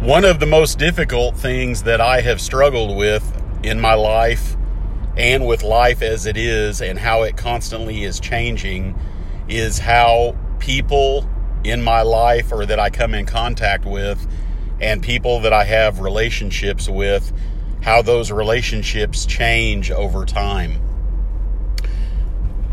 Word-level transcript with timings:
One 0.00 0.24
of 0.24 0.40
the 0.40 0.46
most 0.46 0.78
difficult 0.78 1.36
things 1.36 1.82
that 1.82 2.00
I 2.00 2.22
have 2.22 2.40
struggled 2.40 2.96
with 2.96 3.22
in 3.62 3.78
my 3.78 3.92
life 3.92 4.56
and 5.14 5.46
with 5.46 5.62
life 5.62 6.00
as 6.00 6.24
it 6.24 6.38
is 6.38 6.80
and 6.80 6.98
how 6.98 7.24
it 7.24 7.36
constantly 7.36 8.04
is 8.04 8.18
changing 8.18 8.98
is 9.46 9.78
how 9.78 10.38
people 10.58 11.28
in 11.64 11.82
my 11.82 12.00
life 12.00 12.50
or 12.50 12.64
that 12.64 12.80
I 12.80 12.88
come 12.88 13.12
in 13.12 13.26
contact 13.26 13.84
with 13.84 14.26
and 14.80 15.02
people 15.02 15.40
that 15.40 15.52
I 15.52 15.64
have 15.64 16.00
relationships 16.00 16.88
with, 16.88 17.30
how 17.82 18.00
those 18.00 18.30
relationships 18.30 19.26
change 19.26 19.90
over 19.90 20.24
time. 20.24 20.80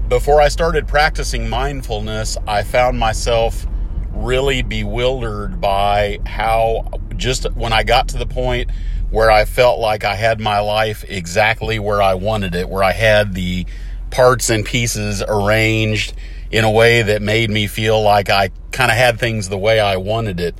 Before 0.08 0.40
I 0.40 0.48
started 0.48 0.88
practicing 0.88 1.50
mindfulness, 1.50 2.38
I 2.48 2.64
found 2.64 2.98
myself 2.98 3.68
really 4.14 4.62
bewildered 4.62 5.60
by 5.60 6.20
how 6.26 6.88
just 7.18 7.52
when 7.54 7.74
I 7.74 7.84
got 7.84 8.10
to 8.10 8.18
the 8.18 8.26
point 8.26 8.72
where 9.10 9.32
I 9.32 9.46
felt 9.46 9.80
like 9.80 10.04
I 10.04 10.16
had 10.16 10.40
my 10.40 10.60
life 10.60 11.06
exactly 11.08 11.80
where 11.80 12.02
I 12.02 12.16
wanted 12.16 12.56
it, 12.56 12.70
where 12.70 12.84
I 12.84 12.92
had 12.92 13.34
the 13.34 13.66
parts 14.12 14.50
and 14.50 14.66
pieces 14.66 15.24
arranged 15.28 16.14
in 16.52 16.64
a 16.64 16.72
way 16.72 17.02
that 17.02 17.22
made 17.22 17.50
me 17.50 17.68
feel 17.68 18.02
like 18.02 18.30
I 18.30 18.50
kind 18.72 18.92
of 18.92 18.98
had 18.98 19.20
things 19.20 19.50
the 19.50 19.58
way 19.58 19.80
I 19.80 19.98
wanted 19.98 20.40
it. 20.40 20.56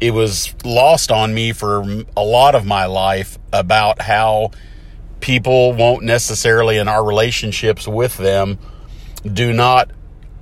It 0.00 0.12
was 0.12 0.54
lost 0.64 1.10
on 1.10 1.34
me 1.34 1.52
for 1.52 2.04
a 2.16 2.22
lot 2.22 2.54
of 2.54 2.64
my 2.64 2.86
life 2.86 3.38
about 3.52 4.00
how 4.02 4.52
people 5.20 5.72
won't 5.72 6.04
necessarily 6.04 6.78
in 6.78 6.88
our 6.88 7.04
relationships 7.04 7.88
with 7.88 8.16
them 8.16 8.58
do 9.30 9.52
not 9.52 9.90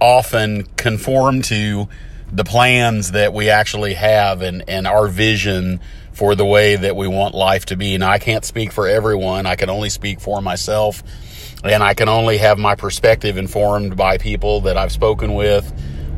often 0.01 0.65
conform 0.77 1.41
to 1.43 1.89
the 2.33 2.45
plans 2.45 3.13
that 3.13 3.33
we 3.33 3.51
actually 3.51 3.95
have 3.95 4.43
and, 4.43 4.65
and 4.69 4.87
our 4.87 5.09
vision 5.09 5.81
for 6.13 6.35
the 6.35 6.45
way 6.45 6.77
that 6.77 6.97
we 6.97 7.07
want 7.07 7.35
life 7.35 7.67
to 7.67 7.77
be. 7.77 7.95
And 7.95 8.03
I 8.03 8.19
can't 8.19 8.45
speak 8.45 8.73
for 8.73 8.89
everyone. 8.89 9.47
I 9.47 9.57
can 9.57 9.71
only 9.71 9.91
speak 9.91 10.21
for 10.21 10.41
myself 10.41 11.03
and 11.63 11.83
I 11.83 11.95
can 11.95 12.09
only 12.09 12.39
have 12.39 12.59
my 12.59 12.75
perspective 12.75 13.37
informed 13.37 13.97
by 13.97 14.19
people 14.19 14.63
that 14.63 14.77
I've 14.77 14.93
spoken 14.93 15.35
with 15.35 15.73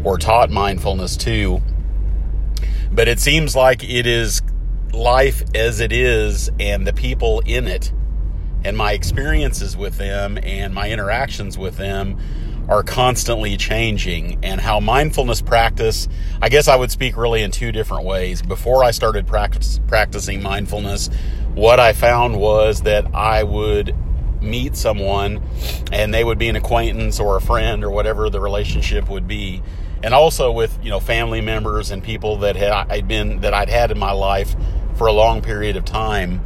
or 0.04 0.18
taught 0.18 0.50
mindfulness 0.50 1.16
to. 1.18 1.60
But 2.92 3.08
it 3.08 3.20
seems 3.20 3.54
like 3.54 3.82
it 3.84 4.06
is 4.06 4.42
life 4.92 5.42
as 5.54 5.80
it 5.80 5.92
is 5.92 6.50
and 6.58 6.86
the 6.86 6.92
people 6.92 7.40
in 7.40 7.66
it 7.66 7.92
and 8.64 8.76
my 8.76 8.92
experiences 8.92 9.76
with 9.76 9.98
them 9.98 10.38
and 10.42 10.74
my 10.74 10.90
interactions 10.90 11.58
with 11.58 11.76
them 11.76 12.18
are 12.68 12.82
constantly 12.82 13.56
changing 13.56 14.38
and 14.42 14.60
how 14.60 14.78
mindfulness 14.78 15.40
practice 15.40 16.06
i 16.42 16.48
guess 16.48 16.68
i 16.68 16.76
would 16.76 16.90
speak 16.90 17.16
really 17.16 17.42
in 17.42 17.50
two 17.50 17.72
different 17.72 18.04
ways. 18.04 18.42
Before 18.42 18.84
i 18.84 18.90
started 18.90 19.26
practice, 19.26 19.80
practicing 19.86 20.42
mindfulness 20.42 21.08
what 21.54 21.80
i 21.80 21.92
found 21.92 22.38
was 22.38 22.82
that 22.82 23.14
i 23.14 23.42
would 23.42 23.94
meet 24.42 24.76
someone 24.76 25.42
and 25.92 26.12
they 26.12 26.24
would 26.24 26.38
be 26.38 26.48
an 26.48 26.56
acquaintance 26.56 27.20
or 27.20 27.36
a 27.36 27.40
friend 27.40 27.84
or 27.84 27.90
whatever 27.90 28.30
the 28.30 28.40
relationship 28.40 29.08
would 29.08 29.26
be. 29.26 29.62
And 30.02 30.14
also 30.14 30.52
with 30.52 30.78
you 30.82 30.90
know 30.90 31.00
family 31.00 31.40
members 31.40 31.90
and 31.90 32.02
people 32.02 32.38
that 32.38 32.56
had 32.56 32.70
I'd 32.70 33.08
been 33.08 33.40
that 33.40 33.52
I'd 33.52 33.68
had 33.68 33.90
in 33.90 33.98
my 33.98 34.12
life 34.12 34.54
for 34.94 35.06
a 35.06 35.12
long 35.12 35.42
period 35.42 35.76
of 35.76 35.84
time 35.84 36.44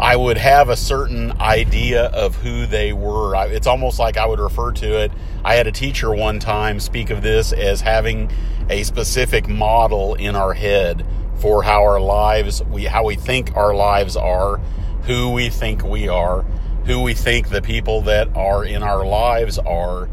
I 0.00 0.16
would 0.16 0.38
have 0.38 0.70
a 0.70 0.76
certain 0.76 1.38
idea 1.42 2.06
of 2.06 2.34
who 2.36 2.64
they 2.64 2.94
were. 2.94 3.34
It's 3.52 3.66
almost 3.66 3.98
like 3.98 4.16
I 4.16 4.24
would 4.24 4.40
refer 4.40 4.72
to 4.72 4.98
it. 5.00 5.12
I 5.44 5.56
had 5.56 5.66
a 5.66 5.72
teacher 5.72 6.10
one 6.10 6.38
time 6.38 6.80
speak 6.80 7.10
of 7.10 7.20
this 7.20 7.52
as 7.52 7.82
having 7.82 8.30
a 8.70 8.82
specific 8.82 9.46
model 9.46 10.14
in 10.14 10.36
our 10.36 10.54
head 10.54 11.04
for 11.36 11.62
how 11.62 11.82
our 11.82 12.00
lives, 12.00 12.62
we 12.64 12.84
how 12.84 13.04
we 13.04 13.14
think 13.14 13.54
our 13.54 13.74
lives 13.74 14.16
are 14.16 14.56
who 15.02 15.32
we 15.32 15.50
think 15.50 15.84
we 15.84 16.08
are, 16.08 16.46
who 16.86 17.02
we 17.02 17.12
think 17.12 17.50
the 17.50 17.60
people 17.60 18.00
that 18.02 18.34
are 18.34 18.64
in 18.64 18.82
our 18.82 19.04
lives 19.04 19.58
are, 19.58 20.08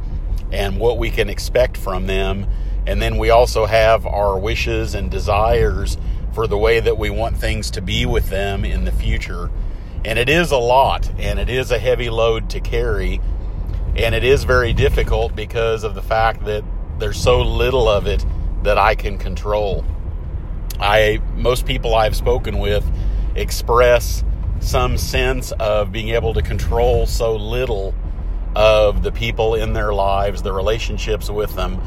and 0.51 0.81
what 0.81 0.97
we 0.97 1.09
can 1.09 1.29
expect 1.29 1.78
from 1.78 2.07
them. 2.07 2.45
And 2.85 3.01
then 3.01 3.17
we 3.17 3.29
also 3.29 3.66
have 3.66 4.06
our 4.06 4.38
wishes 4.38 4.95
and 4.95 5.09
desires 5.09 5.97
for 6.33 6.45
the 6.45 6.57
way 6.57 6.81
that 6.81 6.97
we 6.97 7.09
want 7.09 7.38
things 7.38 7.72
to 7.72 7.81
be 7.81 8.06
with 8.06 8.29
them 8.29 8.66
in 8.66 8.83
the 8.83 8.91
future. 8.91 9.50
And 10.07 10.18
it 10.18 10.29
is 10.29 10.51
a 10.51 10.57
lot, 10.57 11.12
and 11.19 11.38
it 11.38 11.50
is 11.50 11.69
a 11.69 11.78
heavy 11.78 12.09
load 12.09 12.50
to 12.51 12.62
carry, 12.62 13.19
and 13.97 14.16
it 14.16 14.23
is 14.23 14.45
very 14.45 14.72
difficult 14.72 15.35
because 15.35 15.84
of 15.84 15.95
the 15.95 16.01
fact 16.01 16.45
that 16.45 16.63
there's 16.97 17.22
so 17.22 17.41
little 17.41 17.90
of 17.90 18.07
it 18.07 18.25
that 18.63 18.78
I 18.78 18.95
can 18.95 19.18
control. 19.18 19.84
I 20.79 21.19
most 21.35 21.66
people 21.66 21.94
I've 21.94 22.16
spoken 22.16 22.59
with 22.59 22.90
express 23.35 24.23
some 24.62 24.97
sense 24.97 25.51
of 25.51 25.91
being 25.91 26.09
able 26.12 26.34
to 26.35 26.41
control 26.41 27.06
so 27.06 27.35
little 27.35 27.94
of 28.56 29.03
the 29.03 29.12
people 29.12 29.56
in 29.56 29.74
their 29.74 29.94
lives, 29.94 30.41
the 30.41 30.53
relationships 30.53 31.29
with 31.29 31.53
them, 31.56 31.81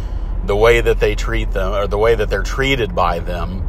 the 0.44 0.54
way 0.54 0.82
that 0.82 1.00
they 1.00 1.14
treat 1.14 1.52
them, 1.52 1.72
or 1.72 1.86
the 1.86 1.96
way 1.96 2.14
that 2.14 2.28
they're 2.28 2.42
treated 2.42 2.94
by 2.94 3.18
them, 3.18 3.66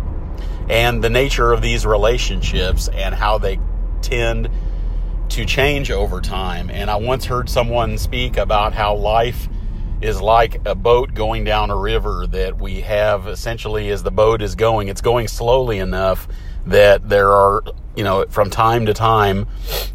and 0.69 1.01
the 1.01 1.09
nature 1.09 1.53
of 1.53 1.61
these 1.61 1.85
relationships 1.85 2.89
and 2.89 3.15
how 3.15 3.37
they 3.37 3.57
tend 4.01 4.49
to 5.29 5.45
change 5.45 5.91
over 5.91 6.19
time. 6.19 6.69
And 6.69 6.89
I 6.89 6.97
once 6.97 7.25
heard 7.25 7.49
someone 7.49 7.97
speak 7.97 8.37
about 8.37 8.73
how 8.73 8.95
life 8.95 9.47
is 10.01 10.19
like 10.19 10.65
a 10.65 10.75
boat 10.75 11.13
going 11.13 11.43
down 11.43 11.69
a 11.69 11.77
river 11.77 12.25
that 12.27 12.59
we 12.59 12.81
have 12.81 13.27
essentially 13.27 13.89
as 13.89 14.03
the 14.03 14.11
boat 14.11 14.41
is 14.41 14.55
going, 14.55 14.87
it's 14.87 15.01
going 15.01 15.27
slowly 15.27 15.77
enough 15.77 16.27
that 16.65 17.07
there 17.07 17.31
are, 17.31 17.63
you 17.95 18.03
know, 18.03 18.25
from 18.29 18.49
time 18.49 18.87
to 18.87 18.93
time, 18.93 19.47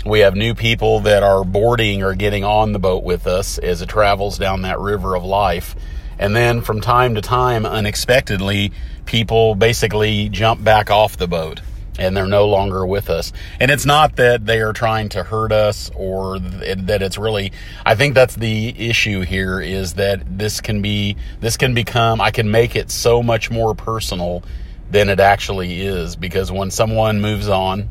we 0.05 0.21
have 0.21 0.34
new 0.34 0.55
people 0.55 1.00
that 1.00 1.23
are 1.23 1.44
boarding 1.44 2.03
or 2.03 2.15
getting 2.15 2.44
on 2.44 2.73
the 2.73 2.78
boat 2.78 3.05
with 3.05 3.27
us 3.27 3.59
as 3.59 3.83
it 3.83 3.88
travels 3.88 4.38
down 4.38 4.62
that 4.62 4.78
river 4.78 5.17
of 5.17 5.25
life. 5.25 5.75
And 6.19 6.34
then 6.34 6.62
from 6.62 6.81
time 6.81 7.15
to 7.17 7.21
time, 7.21 7.67
unexpectedly, 7.67 8.73
people 9.05 9.55
basically 9.55 10.28
jump 10.28 10.65
back 10.65 10.91
off 10.91 11.17
the 11.17 11.28
boat 11.28 11.61
and 11.99 12.17
they're 12.17 12.27
no 12.27 12.47
longer 12.47 12.87
with 12.87 13.11
us. 13.11 13.33
And 13.61 13.71
it's 13.71 13.87
not 13.87 14.17
that 14.17 14.47
they 14.47 14.61
are 14.61 14.73
trying 14.73 15.09
to 15.11 15.23
hurt 15.23 15.53
us 15.53 15.91
or 15.95 16.39
that 16.39 17.03
it's 17.03 17.19
really, 17.19 17.53
I 17.84 17.95
think 17.95 18.15
that's 18.15 18.37
the 18.37 18.89
issue 18.89 19.23
here 19.23 19.61
is 19.61 19.95
that 19.95 20.39
this 20.39 20.61
can 20.61 20.83
be, 20.83 21.17
this 21.41 21.56
can 21.56 21.75
become, 21.75 22.21
I 22.21 22.31
can 22.31 22.51
make 22.51 22.77
it 22.77 22.91
so 22.91 23.23
much 23.23 23.51
more 23.51 23.75
personal 23.75 24.43
than 24.91 25.09
it 25.09 25.21
actually 25.21 25.81
is 25.81 26.17
because 26.17 26.53
when 26.53 26.71
someone 26.71 27.21
moves 27.21 27.49
on, 27.49 27.89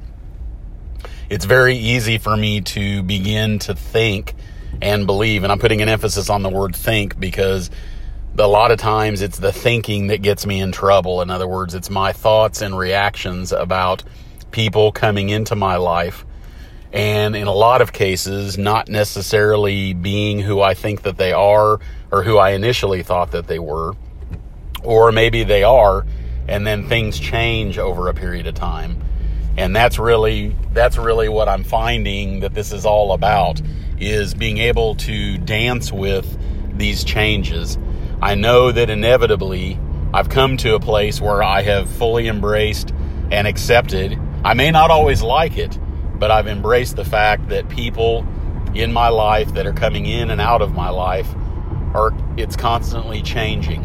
it's 1.29 1.45
very 1.45 1.75
easy 1.75 2.17
for 2.17 2.37
me 2.37 2.61
to 2.61 3.03
begin 3.03 3.59
to 3.59 3.73
think 3.73 4.35
and 4.81 5.05
believe. 5.05 5.43
And 5.43 5.51
I'm 5.51 5.59
putting 5.59 5.81
an 5.81 5.89
emphasis 5.89 6.29
on 6.29 6.43
the 6.43 6.49
word 6.49 6.75
think 6.75 7.19
because 7.19 7.71
a 8.37 8.47
lot 8.47 8.71
of 8.71 8.79
times 8.79 9.21
it's 9.21 9.39
the 9.39 9.53
thinking 9.53 10.07
that 10.07 10.21
gets 10.21 10.45
me 10.45 10.59
in 10.59 10.71
trouble. 10.71 11.21
In 11.21 11.29
other 11.29 11.47
words, 11.47 11.73
it's 11.73 11.89
my 11.89 12.11
thoughts 12.11 12.61
and 12.61 12.77
reactions 12.77 13.51
about 13.51 14.03
people 14.51 14.91
coming 14.91 15.29
into 15.29 15.55
my 15.55 15.77
life. 15.77 16.25
And 16.91 17.35
in 17.35 17.47
a 17.47 17.53
lot 17.53 17.81
of 17.81 17.93
cases, 17.93 18.57
not 18.57 18.87
necessarily 18.87 19.93
being 19.93 20.39
who 20.39 20.61
I 20.61 20.73
think 20.73 21.03
that 21.03 21.17
they 21.17 21.33
are 21.33 21.79
or 22.11 22.23
who 22.23 22.37
I 22.37 22.51
initially 22.51 23.03
thought 23.03 23.31
that 23.31 23.47
they 23.47 23.59
were. 23.59 23.93
Or 24.83 25.11
maybe 25.11 25.43
they 25.43 25.63
are, 25.63 26.05
and 26.47 26.65
then 26.65 26.87
things 26.87 27.19
change 27.19 27.77
over 27.77 28.07
a 28.07 28.13
period 28.13 28.47
of 28.47 28.53
time. 28.53 29.01
And 29.57 29.75
that's 29.75 29.97
really 29.97 30.55
that's 30.73 30.97
really 30.97 31.29
what 31.29 31.47
I'm 31.47 31.63
finding 31.63 32.41
that 32.41 32.53
this 32.53 32.71
is 32.71 32.85
all 32.85 33.13
about 33.13 33.61
is 33.97 34.33
being 34.33 34.57
able 34.57 34.95
to 34.95 35.37
dance 35.39 35.91
with 35.91 36.37
these 36.77 37.03
changes. 37.03 37.77
I 38.25 38.33
know 38.33 38.71
that 38.71 38.89
inevitably 38.89 39.79
I've 40.11 40.29
come 40.29 40.57
to 40.57 40.73
a 40.73 40.79
place 40.79 41.21
where 41.21 41.43
I 41.43 41.61
have 41.61 41.87
fully 41.87 42.27
embraced 42.27 42.91
and 43.29 43.45
accepted. 43.45 44.19
I 44.43 44.55
may 44.55 44.71
not 44.71 44.89
always 44.89 45.21
like 45.21 45.59
it, 45.59 45.77
but 46.15 46.31
I've 46.31 46.47
embraced 46.47 46.95
the 46.95 47.05
fact 47.05 47.49
that 47.49 47.69
people 47.69 48.25
in 48.73 48.91
my 48.91 49.09
life 49.09 49.53
that 49.53 49.67
are 49.67 49.73
coming 49.73 50.07
in 50.07 50.31
and 50.31 50.41
out 50.41 50.63
of 50.63 50.73
my 50.73 50.89
life 50.89 51.31
are 51.93 52.17
it's 52.35 52.55
constantly 52.55 53.21
changing 53.21 53.83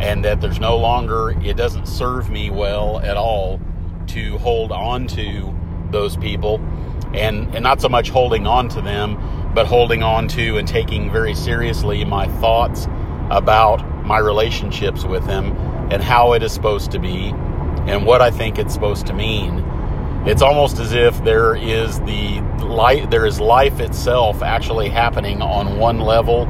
and 0.00 0.24
that 0.24 0.40
there's 0.40 0.60
no 0.60 0.78
longer, 0.78 1.38
it 1.42 1.58
doesn't 1.58 1.88
serve 1.88 2.30
me 2.30 2.48
well 2.48 3.00
at 3.00 3.18
all 3.18 3.60
to 4.06 4.38
hold 4.38 4.72
on 4.72 5.06
to 5.08 5.54
those 5.90 6.16
people 6.16 6.56
and, 7.12 7.54
and 7.54 7.62
not 7.64 7.82
so 7.82 7.90
much 7.90 8.08
holding 8.08 8.46
on 8.46 8.70
to 8.70 8.80
them, 8.80 9.52
but 9.54 9.66
holding 9.66 10.02
on 10.02 10.26
to 10.26 10.56
and 10.56 10.66
taking 10.66 11.12
very 11.12 11.34
seriously 11.34 12.02
my 12.06 12.26
thoughts 12.40 12.88
about 13.30 14.06
my 14.06 14.18
relationships 14.18 15.04
with 15.04 15.26
them 15.26 15.56
and 15.90 16.02
how 16.02 16.32
it 16.32 16.42
is 16.42 16.52
supposed 16.52 16.90
to 16.92 16.98
be 16.98 17.32
and 17.86 18.04
what 18.06 18.20
I 18.20 18.30
think 18.30 18.58
it's 18.58 18.74
supposed 18.74 19.06
to 19.06 19.12
mean. 19.12 19.64
It's 20.26 20.42
almost 20.42 20.78
as 20.78 20.92
if 20.92 21.22
there 21.24 21.54
is 21.54 22.00
the 22.00 22.40
light, 22.62 23.10
there 23.10 23.24
is 23.26 23.40
life 23.40 23.80
itself 23.80 24.42
actually 24.42 24.88
happening 24.88 25.40
on 25.42 25.78
one 25.78 26.00
level 26.00 26.46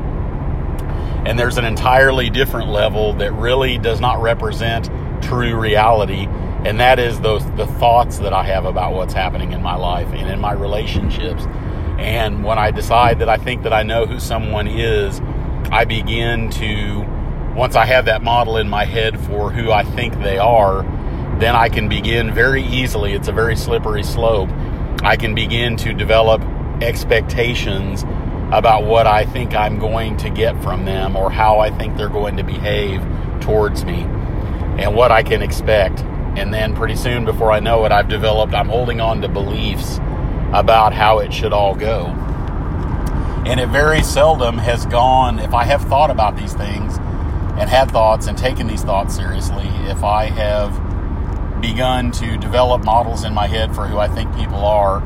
and 1.26 1.38
there's 1.38 1.58
an 1.58 1.64
entirely 1.64 2.30
different 2.30 2.70
level 2.70 3.12
that 3.14 3.32
really 3.32 3.76
does 3.76 4.00
not 4.00 4.22
represent 4.22 4.88
true 5.22 5.58
reality 5.58 6.26
And 6.64 6.80
that 6.80 6.98
is 6.98 7.20
those 7.20 7.44
the 7.52 7.66
thoughts 7.66 8.18
that 8.18 8.32
I 8.32 8.42
have 8.44 8.64
about 8.64 8.92
what's 8.92 9.14
happening 9.14 9.52
in 9.52 9.62
my 9.62 9.76
life 9.76 10.08
and 10.08 10.28
in 10.28 10.40
my 10.40 10.52
relationships. 10.52 11.46
And 11.98 12.44
when 12.44 12.58
I 12.58 12.70
decide 12.70 13.20
that 13.20 13.28
I 13.28 13.36
think 13.36 13.62
that 13.62 13.72
I 13.72 13.82
know 13.84 14.06
who 14.06 14.18
someone 14.18 14.66
is, 14.66 15.20
I 15.70 15.84
begin 15.84 16.50
to 16.52 17.04
once 17.54 17.74
I 17.74 17.86
have 17.86 18.04
that 18.04 18.22
model 18.22 18.56
in 18.56 18.68
my 18.68 18.84
head 18.84 19.18
for 19.26 19.50
who 19.50 19.72
I 19.72 19.82
think 19.82 20.14
they 20.22 20.38
are, 20.38 20.82
then 21.40 21.56
I 21.56 21.68
can 21.68 21.88
begin 21.88 22.32
very 22.32 22.62
easily. 22.62 23.14
It's 23.14 23.26
a 23.26 23.32
very 23.32 23.56
slippery 23.56 24.04
slope. 24.04 24.48
I 25.02 25.16
can 25.16 25.34
begin 25.34 25.76
to 25.78 25.92
develop 25.92 26.40
expectations 26.80 28.04
about 28.52 28.84
what 28.84 29.06
I 29.06 29.24
think 29.24 29.54
I'm 29.54 29.78
going 29.78 30.16
to 30.18 30.30
get 30.30 30.60
from 30.62 30.84
them 30.84 31.16
or 31.16 31.30
how 31.30 31.58
I 31.58 31.70
think 31.76 31.96
they're 31.96 32.08
going 32.08 32.36
to 32.36 32.44
behave 32.44 33.02
towards 33.40 33.84
me 33.84 34.02
and 34.78 34.94
what 34.94 35.10
I 35.10 35.22
can 35.22 35.42
expect. 35.42 36.00
And 36.38 36.54
then 36.54 36.76
pretty 36.76 36.94
soon, 36.94 37.24
before 37.24 37.50
I 37.50 37.58
know 37.58 37.84
it, 37.84 37.92
I've 37.92 38.08
developed, 38.08 38.54
I'm 38.54 38.68
holding 38.68 39.00
on 39.00 39.20
to 39.22 39.28
beliefs 39.28 39.96
about 40.52 40.92
how 40.92 41.18
it 41.18 41.32
should 41.32 41.52
all 41.52 41.74
go. 41.74 42.14
And 43.48 43.60
it 43.60 43.70
very 43.70 44.02
seldom 44.02 44.58
has 44.58 44.84
gone, 44.84 45.38
if 45.38 45.54
I 45.54 45.64
have 45.64 45.80
thought 45.84 46.10
about 46.10 46.36
these 46.36 46.52
things 46.52 46.98
and 46.98 47.70
had 47.70 47.90
thoughts 47.90 48.26
and 48.26 48.36
taken 48.36 48.66
these 48.66 48.84
thoughts 48.84 49.16
seriously, 49.16 49.66
if 49.88 50.04
I 50.04 50.26
have 50.26 51.62
begun 51.62 52.12
to 52.12 52.36
develop 52.36 52.84
models 52.84 53.24
in 53.24 53.32
my 53.32 53.46
head 53.46 53.74
for 53.74 53.86
who 53.86 53.98
I 53.98 54.06
think 54.06 54.36
people 54.36 54.64
are 54.64 55.02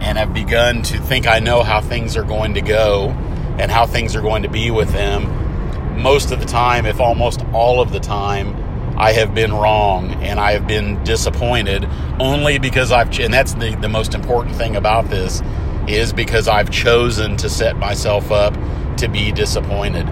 and 0.00 0.18
have 0.18 0.34
begun 0.34 0.82
to 0.82 0.98
think 0.98 1.28
I 1.28 1.38
know 1.38 1.62
how 1.62 1.80
things 1.80 2.16
are 2.16 2.24
going 2.24 2.54
to 2.54 2.60
go 2.60 3.10
and 3.58 3.70
how 3.70 3.86
things 3.86 4.16
are 4.16 4.22
going 4.22 4.42
to 4.42 4.50
be 4.50 4.72
with 4.72 4.90
them, 4.90 6.02
most 6.02 6.32
of 6.32 6.40
the 6.40 6.46
time, 6.46 6.86
if 6.86 6.98
almost 6.98 7.44
all 7.52 7.80
of 7.80 7.92
the 7.92 8.00
time, 8.00 8.56
I 8.98 9.12
have 9.12 9.34
been 9.34 9.52
wrong 9.52 10.14
and 10.14 10.40
I 10.40 10.52
have 10.52 10.66
been 10.66 11.02
disappointed 11.04 11.88
only 12.18 12.58
because 12.58 12.90
I've, 12.90 13.16
and 13.20 13.32
that's 13.32 13.54
the, 13.54 13.76
the 13.80 13.88
most 13.88 14.14
important 14.14 14.56
thing 14.56 14.74
about 14.74 15.08
this, 15.08 15.40
is 15.88 16.12
because 16.12 16.48
I've 16.48 16.70
chosen 16.70 17.36
to 17.38 17.48
set 17.48 17.76
myself 17.76 18.30
up 18.30 18.54
to 18.98 19.08
be 19.08 19.32
disappointed. 19.32 20.08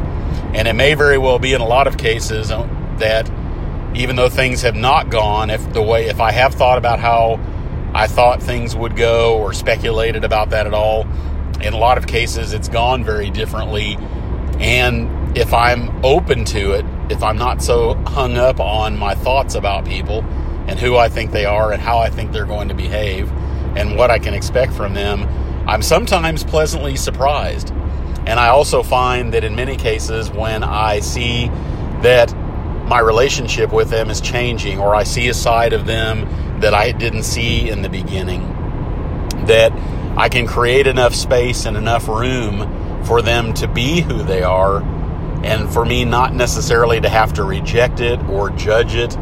And 0.55 0.69
it 0.69 0.75
may 0.75 0.95
very 0.95 1.19
well 1.19 1.39
be 1.39 1.55
in 1.55 1.61
a 1.61 1.67
lot 1.67 1.87
of 1.87 1.97
cases 1.97 2.49
that 2.49 3.31
even 3.95 4.17
though 4.17 4.29
things 4.29 4.63
have 4.63 4.77
not 4.77 5.11
gone, 5.11 5.51
if 5.51 5.73
the 5.73 5.83
way, 5.83 6.07
if 6.07 6.21
I 6.21 6.33
have 6.33 6.55
thought 6.55 6.79
about 6.79 6.99
how 6.99 7.41
I 7.95 8.07
thought 8.07 8.43
things 8.43 8.75
would 8.75 8.97
go 8.97 9.39
or 9.39 9.53
speculated 9.53 10.25
about 10.25 10.51
that 10.51 10.67
at 10.67 10.75
all, 10.75 11.07
in 11.61 11.73
a 11.73 11.79
lot 11.79 11.99
of 11.99 12.07
cases 12.07 12.53
it's 12.53 12.69
gone 12.69 13.05
very 13.05 13.31
differently. 13.31 13.97
And 14.59 15.37
if 15.37 15.53
I'm 15.53 16.05
open 16.05 16.45
to 16.47 16.73
it, 16.73 16.85
if 17.11 17.23
I'm 17.23 17.37
not 17.37 17.63
so 17.63 17.95
hung 18.07 18.37
up 18.37 18.61
on 18.61 18.97
my 18.97 19.15
thoughts 19.15 19.55
about 19.55 19.85
people 19.85 20.23
and 20.67 20.79
who 20.79 20.97
I 20.97 21.09
think 21.09 21.33
they 21.33 21.45
are 21.45 21.73
and 21.73 21.83
how 21.83 21.99
I 21.99 22.11
think 22.11 22.33
they're 22.33 22.47
going 22.47 22.69
to 22.69 22.75
behave 22.75 23.31
and 23.77 23.97
what 23.97 24.11
I 24.11 24.19
can 24.19 24.35
expect 24.35 24.73
from 24.73 24.95
them, 24.95 25.29
I'm 25.67 25.83
sometimes 25.83 26.43
pleasantly 26.43 26.97
surprised. 26.97 27.71
And 28.27 28.39
I 28.39 28.49
also 28.49 28.83
find 28.83 29.35
that 29.35 29.45
in 29.45 29.55
many 29.55 29.77
cases, 29.77 30.31
when 30.31 30.63
I 30.63 31.01
see 31.01 31.49
that 32.03 32.33
my 32.87 33.01
relationship 33.01 33.73
with 33.73 33.91
them 33.91 34.11
is 34.11 34.21
changing, 34.21 34.79
or 34.79 34.95
I 34.95 35.05
see 35.05 35.29
a 35.29 35.35
side 35.35 35.73
of 35.73 35.87
them 35.87 36.61
that 36.61 36.75
I 36.75 36.93
didn't 36.93 37.23
see 37.23 37.69
in 37.69 37.83
the 37.83 37.89
beginning, 37.89 38.43
that 39.47 39.73
I 40.17 40.29
can 40.29 40.47
create 40.47 40.87
enough 40.87 41.15
space 41.15 41.65
and 41.65 41.77
enough 41.77 42.07
room 42.07 43.05
for 43.05 43.23
them 43.23 43.55
to 43.55 43.67
be 43.67 44.01
who 44.01 44.23
they 44.23 44.43
are, 44.43 44.83
and 45.45 45.73
for 45.73 45.85
me 45.85 46.05
not 46.05 46.35
necessarily 46.35 47.01
to 47.01 47.09
have 47.09 47.33
to 47.35 47.45
reject 47.45 48.01
it 48.01 48.21
or 48.25 48.51
judge 48.51 48.95
it 48.95 49.17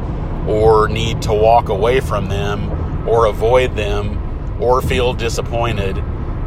or 0.46 0.88
need 0.88 1.22
to 1.22 1.32
walk 1.32 1.68
away 1.68 2.00
from 2.00 2.28
them 2.28 3.08
or 3.08 3.26
avoid 3.26 3.76
them 3.76 4.18
or 4.60 4.82
feel 4.82 5.14
disappointed 5.14 6.02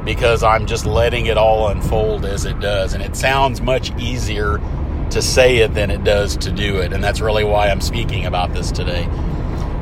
because 0.05 0.43
I'm 0.43 0.65
just 0.65 0.85
letting 0.85 1.27
it 1.27 1.37
all 1.37 1.69
unfold 1.69 2.25
as 2.25 2.45
it 2.45 2.59
does. 2.59 2.93
And 2.93 3.03
it 3.03 3.15
sounds 3.15 3.61
much 3.61 3.91
easier 3.99 4.59
to 5.11 5.21
say 5.21 5.57
it 5.57 5.73
than 5.73 5.91
it 5.91 6.03
does 6.03 6.35
to 6.37 6.51
do 6.51 6.81
it. 6.81 6.93
And 6.93 7.03
that's 7.03 7.21
really 7.21 7.43
why 7.43 7.69
I'm 7.69 7.81
speaking 7.81 8.25
about 8.25 8.53
this 8.53 8.71
today. 8.71 9.03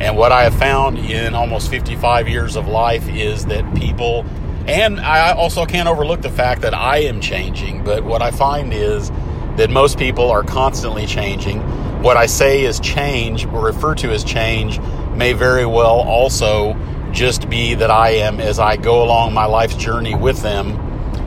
And 0.01 0.17
what 0.17 0.31
I 0.31 0.43
have 0.43 0.55
found 0.55 0.97
in 0.97 1.35
almost 1.35 1.69
55 1.69 2.27
years 2.27 2.55
of 2.55 2.67
life 2.67 3.07
is 3.07 3.45
that 3.45 3.75
people, 3.75 4.25
and 4.67 4.99
I 4.99 5.33
also 5.33 5.65
can't 5.65 5.87
overlook 5.87 6.21
the 6.21 6.29
fact 6.29 6.61
that 6.61 6.73
I 6.73 6.97
am 6.99 7.21
changing, 7.21 7.83
but 7.83 8.03
what 8.03 8.21
I 8.21 8.31
find 8.31 8.73
is 8.73 9.11
that 9.57 9.69
most 9.69 9.99
people 9.99 10.31
are 10.31 10.43
constantly 10.43 11.05
changing. 11.05 11.59
What 12.01 12.17
I 12.17 12.25
say 12.25 12.63
is 12.63 12.79
change, 12.79 13.45
or 13.45 13.63
refer 13.63 13.93
to 13.95 14.11
as 14.11 14.23
change, 14.23 14.79
may 15.15 15.33
very 15.33 15.67
well 15.67 15.99
also 16.01 16.73
just 17.11 17.49
be 17.49 17.73
that 17.75 17.91
I 17.91 18.11
am, 18.11 18.39
as 18.39 18.59
I 18.59 18.77
go 18.77 19.03
along 19.03 19.33
my 19.33 19.45
life's 19.45 19.75
journey 19.75 20.15
with 20.15 20.41
them, 20.41 20.77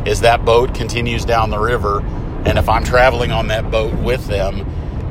as 0.06 0.20
that 0.20 0.44
boat 0.44 0.74
continues 0.74 1.24
down 1.24 1.50
the 1.50 1.58
river, 1.58 2.00
and 2.44 2.58
if 2.58 2.68
I'm 2.68 2.84
traveling 2.84 3.32
on 3.32 3.48
that 3.48 3.70
boat 3.70 3.94
with 3.94 4.26
them, 4.26 4.66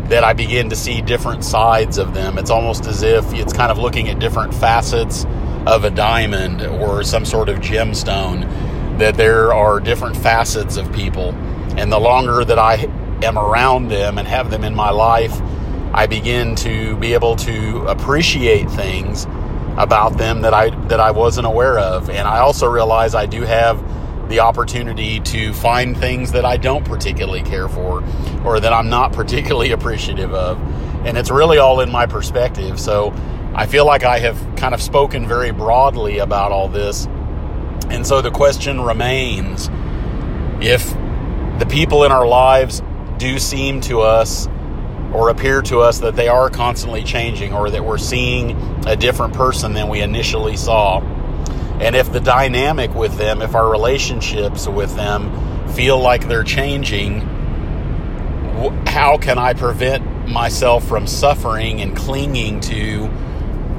that 0.09 0.23
I 0.23 0.33
begin 0.33 0.69
to 0.69 0.75
see 0.75 1.01
different 1.01 1.43
sides 1.43 1.97
of 1.97 2.13
them. 2.13 2.37
It's 2.37 2.49
almost 2.49 2.85
as 2.85 3.03
if 3.03 3.33
it's 3.33 3.53
kind 3.53 3.71
of 3.71 3.77
looking 3.77 4.09
at 4.09 4.19
different 4.19 4.53
facets 4.53 5.25
of 5.65 5.85
a 5.85 5.89
diamond 5.89 6.61
or 6.61 7.03
some 7.03 7.25
sort 7.25 7.49
of 7.49 7.59
gemstone, 7.59 8.41
that 8.99 9.15
there 9.15 9.53
are 9.53 9.79
different 9.79 10.17
facets 10.17 10.77
of 10.77 10.91
people. 10.93 11.31
And 11.77 11.91
the 11.91 11.99
longer 11.99 12.43
that 12.45 12.59
I 12.59 12.75
am 13.23 13.37
around 13.37 13.87
them 13.87 14.17
and 14.17 14.27
have 14.27 14.51
them 14.51 14.63
in 14.63 14.75
my 14.75 14.91
life, 14.91 15.39
I 15.93 16.05
begin 16.05 16.55
to 16.57 16.97
be 16.97 17.13
able 17.13 17.35
to 17.37 17.85
appreciate 17.87 18.69
things 18.69 19.25
about 19.77 20.17
them 20.17 20.41
that 20.41 20.53
I 20.53 20.69
that 20.87 20.99
I 20.99 21.11
wasn't 21.11 21.47
aware 21.47 21.79
of. 21.79 22.09
And 22.09 22.27
I 22.27 22.39
also 22.39 22.67
realize 22.67 23.15
I 23.15 23.25
do 23.25 23.41
have 23.41 23.81
the 24.29 24.39
opportunity 24.39 25.19
to 25.19 25.53
find 25.53 25.97
things 25.97 26.31
that 26.31 26.45
I 26.45 26.57
don't 26.57 26.85
particularly 26.85 27.43
care 27.43 27.67
for 27.67 28.03
or 28.45 28.59
that 28.59 28.73
I'm 28.73 28.89
not 28.89 29.13
particularly 29.13 29.71
appreciative 29.71 30.33
of. 30.33 30.57
And 31.05 31.17
it's 31.17 31.29
really 31.29 31.57
all 31.57 31.81
in 31.81 31.91
my 31.91 32.05
perspective. 32.05 32.79
So 32.79 33.13
I 33.53 33.67
feel 33.67 33.85
like 33.85 34.03
I 34.03 34.19
have 34.19 34.55
kind 34.55 34.73
of 34.73 34.81
spoken 34.81 35.27
very 35.27 35.51
broadly 35.51 36.19
about 36.19 36.51
all 36.51 36.67
this. 36.67 37.05
And 37.89 38.07
so 38.07 38.21
the 38.21 38.31
question 38.31 38.81
remains 38.81 39.69
if 40.61 40.89
the 41.59 41.65
people 41.69 42.03
in 42.03 42.11
our 42.11 42.25
lives 42.25 42.81
do 43.17 43.37
seem 43.37 43.81
to 43.81 44.01
us 44.01 44.47
or 45.13 45.30
appear 45.30 45.62
to 45.62 45.80
us 45.80 46.00
that 46.00 46.15
they 46.15 46.27
are 46.27 46.50
constantly 46.50 47.04
changing 47.04 47.54
or 47.54 47.69
that 47.69 47.86
we're 47.86 47.98
seeing 47.98 48.51
a 48.88 48.95
different 48.95 49.33
person 49.33 49.74
than 49.74 49.88
we 49.88 50.01
initially 50.01 50.58
saw. 50.58 51.00
And 51.79 51.96
if 51.96 52.12
the 52.12 52.20
dynamic 52.20 52.93
with 52.96 53.17
them, 53.17 53.41
if 53.41 53.55
our 53.55 53.70
relationships 53.70 54.67
with 54.67 54.96
them 54.96 55.67
feel 55.70 56.00
like 56.00 56.27
they're 56.27 56.43
changing, 56.43 57.22
how 58.88 59.17
can 59.17 59.38
I 59.38 59.53
prevent 59.53 60.27
myself 60.27 60.88
from 60.88 61.08
suffering 61.08 61.82
and 61.82 61.96
clinging 61.96 62.60
to 62.62 63.08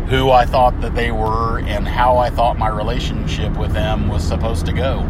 who 0.08 0.30
I 0.30 0.44
thought 0.44 0.80
that 0.82 0.94
they 0.94 1.10
were 1.10 1.60
and 1.60 1.88
how 1.88 2.18
I 2.18 2.30
thought 2.30 2.58
my 2.58 2.68
relationship 2.68 3.56
with 3.56 3.72
them 3.72 4.08
was 4.08 4.22
supposed 4.22 4.66
to 4.66 4.72
go? 4.72 5.00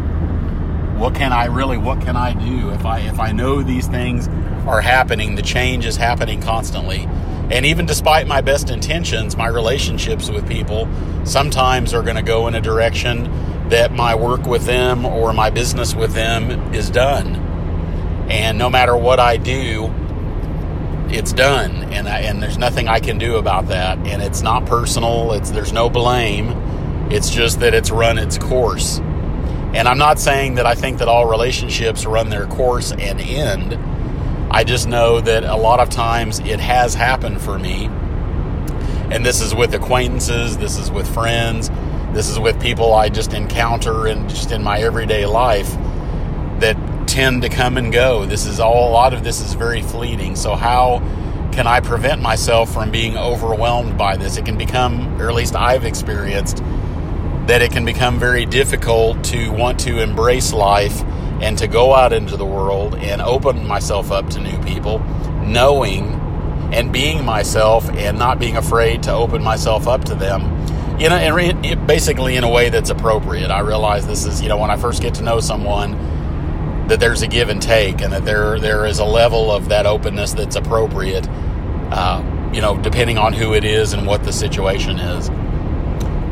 What 0.97 1.13
can 1.13 1.33
I 1.33 1.45
really 1.45 1.77
what 1.77 1.99
can 2.01 2.15
I 2.15 2.33
do 2.33 2.69
if 2.69 2.85
I 2.85 2.99
if 3.01 3.19
I 3.19 3.33
know 3.33 3.61
these 3.61 3.87
things 3.87 4.29
are 4.67 4.81
happening, 4.81 5.35
the 5.35 5.41
change 5.41 5.85
is 5.85 5.95
happening 5.97 6.41
constantly. 6.41 7.07
And 7.51 7.65
even 7.65 7.85
despite 7.85 8.27
my 8.27 8.41
best 8.41 8.69
intentions, 8.69 9.37
my 9.37 9.47
relationships 9.47 10.29
with 10.29 10.47
people 10.47 10.87
sometimes 11.25 11.93
are 11.93 12.01
going 12.01 12.15
to 12.15 12.23
go 12.23 12.47
in 12.47 12.55
a 12.55 12.61
direction 12.61 13.23
that 13.69 13.91
my 13.91 14.15
work 14.15 14.45
with 14.45 14.65
them 14.65 15.05
or 15.05 15.33
my 15.33 15.49
business 15.49 15.93
with 15.95 16.13
them 16.13 16.73
is 16.73 16.89
done. 16.89 17.35
And 18.29 18.57
no 18.57 18.69
matter 18.69 18.97
what 18.97 19.19
I 19.19 19.37
do, 19.37 19.93
it's 21.09 21.33
done, 21.33 21.93
and 21.93 22.07
I, 22.09 22.21
and 22.21 22.41
there's 22.41 22.57
nothing 22.57 22.87
I 22.87 22.99
can 22.99 23.19
do 23.19 23.35
about 23.37 23.67
that. 23.67 23.99
And 23.99 24.23
it's 24.23 24.41
not 24.41 24.65
personal. 24.65 25.33
It's 25.33 25.51
there's 25.51 25.71
no 25.71 25.89
blame. 25.89 26.49
It's 27.11 27.29
just 27.29 27.59
that 27.59 27.75
it's 27.75 27.91
run 27.91 28.17
its 28.17 28.39
course. 28.39 28.97
And 28.97 29.87
I'm 29.87 29.99
not 29.99 30.19
saying 30.19 30.55
that 30.55 30.65
I 30.65 30.73
think 30.73 30.97
that 30.99 31.07
all 31.07 31.29
relationships 31.29 32.05
run 32.05 32.29
their 32.29 32.47
course 32.47 32.91
and 32.91 33.21
end. 33.21 33.73
I 34.55 34.63
just 34.63 34.87
know 34.87 35.19
that 35.19 35.43
a 35.43 35.57
lot 35.57 35.81
of 35.81 35.89
times 35.89 36.39
it 36.39 36.61
has 36.61 36.93
happened 36.93 37.41
for 37.41 37.59
me. 37.59 37.87
And 39.11 39.25
this 39.25 39.41
is 39.41 39.53
with 39.53 39.73
acquaintances, 39.73 40.57
this 40.57 40.77
is 40.77 40.89
with 40.89 41.13
friends, 41.13 41.69
this 42.13 42.29
is 42.29 42.39
with 42.39 42.57
people 42.61 42.93
I 42.93 43.09
just 43.09 43.33
encounter 43.33 44.07
and 44.07 44.29
just 44.29 44.53
in 44.53 44.63
my 44.63 44.79
everyday 44.79 45.25
life 45.25 45.69
that 46.61 46.77
tend 47.05 47.41
to 47.41 47.49
come 47.49 47.75
and 47.75 47.91
go. 47.91 48.25
This 48.25 48.45
is 48.45 48.61
all 48.61 48.89
a 48.89 48.93
lot 48.93 49.13
of 49.13 49.25
this 49.25 49.41
is 49.41 49.55
very 49.55 49.81
fleeting. 49.81 50.37
So 50.37 50.55
how 50.55 50.99
can 51.51 51.67
I 51.67 51.81
prevent 51.81 52.21
myself 52.21 52.73
from 52.73 52.91
being 52.91 53.17
overwhelmed 53.17 53.97
by 53.97 54.15
this? 54.15 54.37
It 54.37 54.45
can 54.45 54.57
become, 54.57 55.21
or 55.21 55.27
at 55.27 55.35
least 55.35 55.57
I've 55.57 55.83
experienced, 55.83 56.63
that 57.47 57.61
it 57.61 57.73
can 57.73 57.83
become 57.83 58.17
very 58.19 58.45
difficult 58.45 59.21
to 59.25 59.49
want 59.49 59.81
to 59.81 60.01
embrace 60.01 60.53
life 60.53 61.03
and 61.41 61.57
to 61.57 61.67
go 61.67 61.93
out 61.93 62.13
into 62.13 62.37
the 62.37 62.45
world 62.45 62.95
and 62.95 63.21
open 63.21 63.67
myself 63.67 64.11
up 64.11 64.29
to 64.31 64.39
new 64.39 64.57
people, 64.63 64.99
knowing 65.43 66.13
and 66.73 66.91
being 66.91 67.23
myself 67.23 67.89
and 67.91 68.17
not 68.17 68.39
being 68.39 68.57
afraid 68.57 69.03
to 69.03 69.11
open 69.11 69.43
myself 69.43 69.87
up 69.87 70.03
to 70.05 70.15
them 70.15 70.41
you 70.99 71.09
know 71.09 71.15
and 71.15 71.87
basically 71.87 72.37
in 72.37 72.43
a 72.43 72.49
way 72.49 72.69
that's 72.69 72.89
appropriate. 72.89 73.51
I 73.51 73.59
realize 73.59 74.07
this 74.07 74.25
is 74.25 74.41
you 74.41 74.47
know 74.47 74.57
when 74.57 74.71
i 74.71 74.77
first 74.77 75.01
get 75.01 75.13
to 75.15 75.23
know 75.23 75.39
someone 75.39 76.87
that 76.87 76.99
there's 76.99 77.21
a 77.21 77.27
give 77.27 77.49
and 77.49 77.61
take 77.61 78.01
and 78.01 78.13
that 78.13 78.25
there 78.25 78.59
there 78.59 78.85
is 78.85 78.99
a 78.99 79.05
level 79.05 79.51
of 79.51 79.69
that 79.69 79.85
openness 79.85 80.33
that's 80.33 80.55
appropriate 80.55 81.27
uh, 81.91 82.23
you 82.53 82.61
know 82.61 82.77
depending 82.77 83.17
on 83.17 83.33
who 83.33 83.53
it 83.53 83.65
is 83.65 83.93
and 83.93 84.07
what 84.07 84.23
the 84.23 84.31
situation 84.31 84.99
is. 84.99 85.29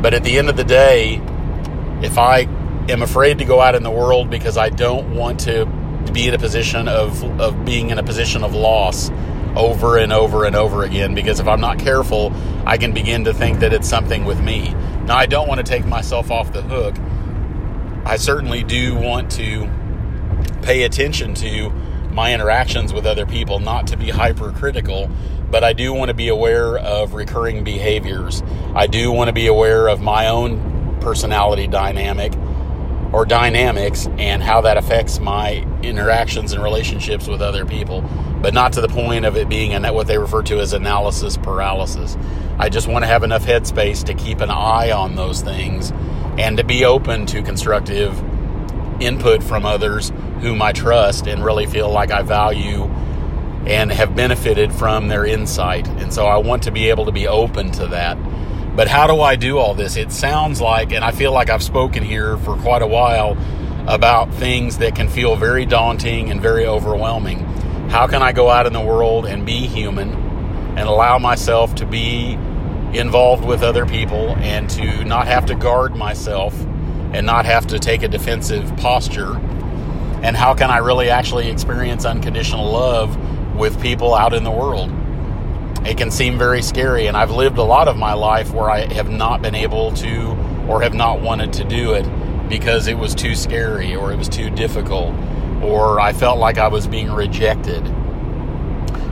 But 0.02 0.14
at 0.14 0.24
the 0.24 0.38
end 0.38 0.50
of 0.50 0.58
the 0.58 0.64
day 0.64 1.22
if 2.02 2.18
i 2.18 2.46
am 2.90 3.02
afraid 3.02 3.38
to 3.40 3.46
go 3.46 3.62
out 3.62 3.76
in 3.76 3.84
the 3.84 3.92
world 3.92 4.30
because 4.30 4.58
i 4.58 4.70
don't 4.70 5.16
want 5.16 5.40
to 5.40 5.66
be 6.12 6.28
in 6.28 6.34
a 6.34 6.38
position 6.38 6.88
of, 6.88 7.24
of 7.40 7.66
being 7.66 7.90
in 7.90 7.98
a 7.98 8.04
position 8.04 8.44
of 8.44 8.54
loss 8.54 9.10
over 9.56 9.98
and 9.98 10.12
over 10.12 10.46
and 10.46 10.56
over 10.56 10.84
again 10.84 11.14
because 11.14 11.40
if 11.40 11.48
I'm 11.48 11.62
not 11.62 11.80
careful, 11.80 12.34
I 12.66 12.78
can 12.78 12.94
begin 12.94 13.24
to 13.26 13.34
think 13.34 13.60
that 13.60 13.74
it's 13.74 13.88
something 13.88 14.26
with 14.26 14.42
me. 14.42 14.74
Now, 15.06 15.18
I 15.18 15.26
don't 15.26 15.48
want 15.48 15.60
to 15.60 15.64
take 15.64 15.86
myself 15.86 16.32
off 16.32 16.52
the 16.54 16.62
hook. 16.62 16.96
I 18.06 18.18
certainly 18.18 18.64
do 18.64 18.96
want 18.96 19.32
to 19.34 19.70
pay 20.62 20.84
attention 20.84 21.34
to 21.36 21.70
my 22.12 22.34
interactions 22.34 22.94
with 22.94 23.06
other 23.06 23.26
people, 23.26 23.60
not 23.60 23.88
to 23.88 23.98
be 23.98 24.10
hypercritical, 24.10 25.10
but 25.50 25.64
I 25.64 25.74
do 25.74 25.94
want 25.94 26.10
to 26.10 26.14
be 26.14 26.30
aware 26.30 26.78
of 26.78 27.14
recurring 27.14 27.64
behaviors. 27.64 28.44
I 28.76 28.88
do 28.88 29.12
want 29.12 29.30
to 29.30 29.34
be 29.34 29.48
aware 29.48 29.88
of 29.88 30.02
my 30.02 30.28
own 30.28 30.98
personality 31.00 31.68
dynamic 31.68 32.34
or 33.14 33.26
dynamics 33.26 34.08
and 34.18 34.42
how 34.42 34.60
that 34.62 34.76
affects 34.76 35.20
my 35.20 35.66
interactions 35.84 36.52
and 36.52 36.64
relationships 36.64 37.28
with 37.28 37.42
other 37.42 37.64
people, 37.64 38.02
but 38.42 38.54
not 38.54 38.74
to 38.74 38.82
the 38.82 38.88
point 38.88 39.24
of 39.24 39.38
it 39.38 39.48
being 39.48 39.72
what 39.94 40.08
they 40.08 40.18
refer 40.18 40.42
to 40.42 40.60
as 40.60 40.74
analysis 40.74 41.38
paralysis. 41.38 42.18
I 42.58 42.70
just 42.70 42.88
want 42.88 43.04
to 43.04 43.08
have 43.08 43.24
enough 43.24 43.46
headspace 43.46 44.04
to 44.06 44.14
keep 44.16 44.42
an 44.42 44.50
eye 44.50 44.92
on 44.92 45.16
those 45.16 45.42
things 45.42 45.92
and 46.40 46.58
to 46.58 46.64
be 46.64 46.86
open 46.86 47.28
to 47.28 47.44
constructive 47.44 48.20
input 49.00 49.44
from 49.44 49.66
others 49.66 50.12
whom 50.42 50.62
I 50.62 50.72
trust 50.72 51.28
and 51.28 51.46
really 51.46 51.68
feel 51.68 51.92
like 51.92 52.12
I 52.12 52.24
value 52.24 52.86
and 53.66 53.92
have 53.92 54.16
benefited 54.16 54.74
from 54.74 55.08
their 55.08 55.26
insight. 55.26 55.88
And 55.88 56.12
so 56.12 56.26
I 56.26 56.38
want 56.38 56.64
to 56.64 56.72
be 56.72 56.90
able 56.90 57.06
to 57.06 57.12
be 57.12 57.28
open 57.28 57.72
to 57.74 57.88
that 57.88 58.18
but 58.76 58.88
how 58.88 59.06
do 59.06 59.22
I 59.22 59.36
do 59.36 59.60
all 59.60 59.76
this? 59.76 59.98
It 59.98 60.12
sounds 60.12 60.60
like, 60.60 60.92
and 60.92 61.04
I 61.06 61.12
feel 61.12 61.32
like 61.32 61.50
I've 61.50 61.62
spoken 61.62 62.04
here 62.04 62.38
for 62.38 62.58
quite 62.58 62.82
a 62.82 62.88
while 62.88 63.38
about 63.88 64.34
things 64.34 64.80
that 64.80 64.96
can 64.96 65.08
feel 65.08 65.36
very 65.36 65.66
daunting 65.66 66.32
and 66.32 66.42
very 66.42 66.66
overwhelming. 66.66 67.40
How 67.90 68.08
can 68.08 68.24
I 68.24 68.32
go 68.32 68.50
out 68.50 68.66
in 68.66 68.74
the 68.74 68.82
world 68.82 69.26
and 69.26 69.46
be 69.46 69.68
human 69.68 70.14
and 70.76 70.90
allow 70.90 71.20
myself 71.20 71.76
to 71.76 71.86
be 71.86 72.34
involved 72.94 73.46
with 73.46 73.62
other 73.62 73.86
people 73.86 74.30
and 74.38 74.70
to 74.72 75.04
not 75.04 75.28
have 75.28 75.46
to 75.48 75.56
guard 75.56 75.96
myself 75.96 76.60
and 77.14 77.26
not 77.26 77.46
have 77.46 77.68
to 77.68 77.78
take 77.78 78.02
a 78.02 78.08
defensive 78.08 78.76
posture? 78.78 79.36
And 80.24 80.36
how 80.36 80.56
can 80.56 80.72
I 80.72 80.78
really 80.78 81.10
actually 81.10 81.50
experience 81.50 82.06
unconditional 82.06 82.72
love 82.72 83.16
with 83.56 83.80
people 83.82 84.16
out 84.16 84.34
in 84.34 84.44
the 84.44 84.52
world? 84.52 84.90
It 85.86 85.98
can 85.98 86.12
seem 86.12 86.38
very 86.38 86.62
scary. 86.62 87.08
And 87.08 87.18
I've 87.18 87.32
lived 87.32 87.58
a 87.58 87.64
lot 87.64 87.88
of 87.88 87.98
my 87.98 88.14
life 88.14 88.54
where 88.54 88.70
I 88.70 88.92
have 88.94 89.10
not 89.10 89.42
been 89.42 89.56
able 89.56 89.92
to 89.94 90.38
or 90.68 90.82
have 90.82 90.94
not 90.94 91.22
wanted 91.22 91.54
to 91.54 91.64
do 91.64 91.94
it 91.94 92.04
because 92.50 92.88
it 92.88 92.98
was 92.98 93.16
too 93.16 93.36
scary 93.36 93.96
or 93.96 94.12
it 94.12 94.18
was 94.18 94.30
too 94.30 94.50
difficult 94.50 95.14
or 95.62 96.00
I 96.00 96.14
felt 96.14 96.40
like 96.40 96.58
I 96.58 96.68
was 96.68 96.88
being 96.88 97.12
rejected 97.12 97.86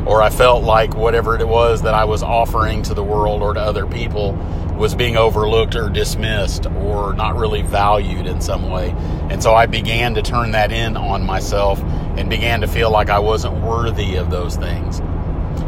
or 0.06 0.22
I 0.22 0.30
felt 0.30 0.63
like 0.63 0.96
whatever 0.96 1.36
it 1.36 1.48
was 1.48 1.82
that 1.84 1.94
I 1.94 2.06
was 2.06 2.24
offering 2.24 2.84
to 2.84 2.94
the 2.94 3.04
world 3.04 3.42
or 3.42 3.54
to 3.54 3.60
other 3.60 3.86
people 3.86 4.34
was 4.78 4.96
being 4.96 5.16
overlooked 5.16 5.75
or 5.75 5.90
dismissed 5.90 6.66
or 6.66 7.13
not 7.13 7.36
really 7.36 7.62
valued 7.62 8.25
in 8.25 8.42
some 8.42 8.70
way. 8.70 8.90
And 9.30 9.42
so 9.42 9.54
I 9.54 9.68
began 9.68 10.16
to 10.16 10.22
turn 10.22 10.51
that 10.51 10.72
in 10.72 10.98
on 10.98 11.24
myself 11.24 11.80
and 12.18 12.30
began 12.30 12.62
to 12.62 12.68
feel 12.68 12.90
like 12.90 13.10
I 13.10 13.20
wasn't 13.20 13.62
worthy 13.62 14.16
of 14.16 14.32
those 14.32 14.56
things. 14.56 15.01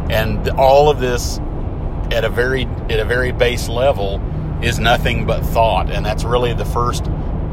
And 0.10 0.50
all 0.52 0.90
of 0.90 1.00
this 1.00 1.40
at 2.12 2.24
a 2.24 2.30
very 2.30 2.66
at 2.90 3.00
a 3.00 3.06
very 3.06 3.32
base 3.32 3.70
level 3.70 4.22
is 4.62 4.80
nothing 4.80 5.26
but 5.26 5.44
thought, 5.46 5.90
and 5.90 6.06
that's 6.06 6.24
really 6.24 6.54
the 6.54 6.66
first 6.66 7.06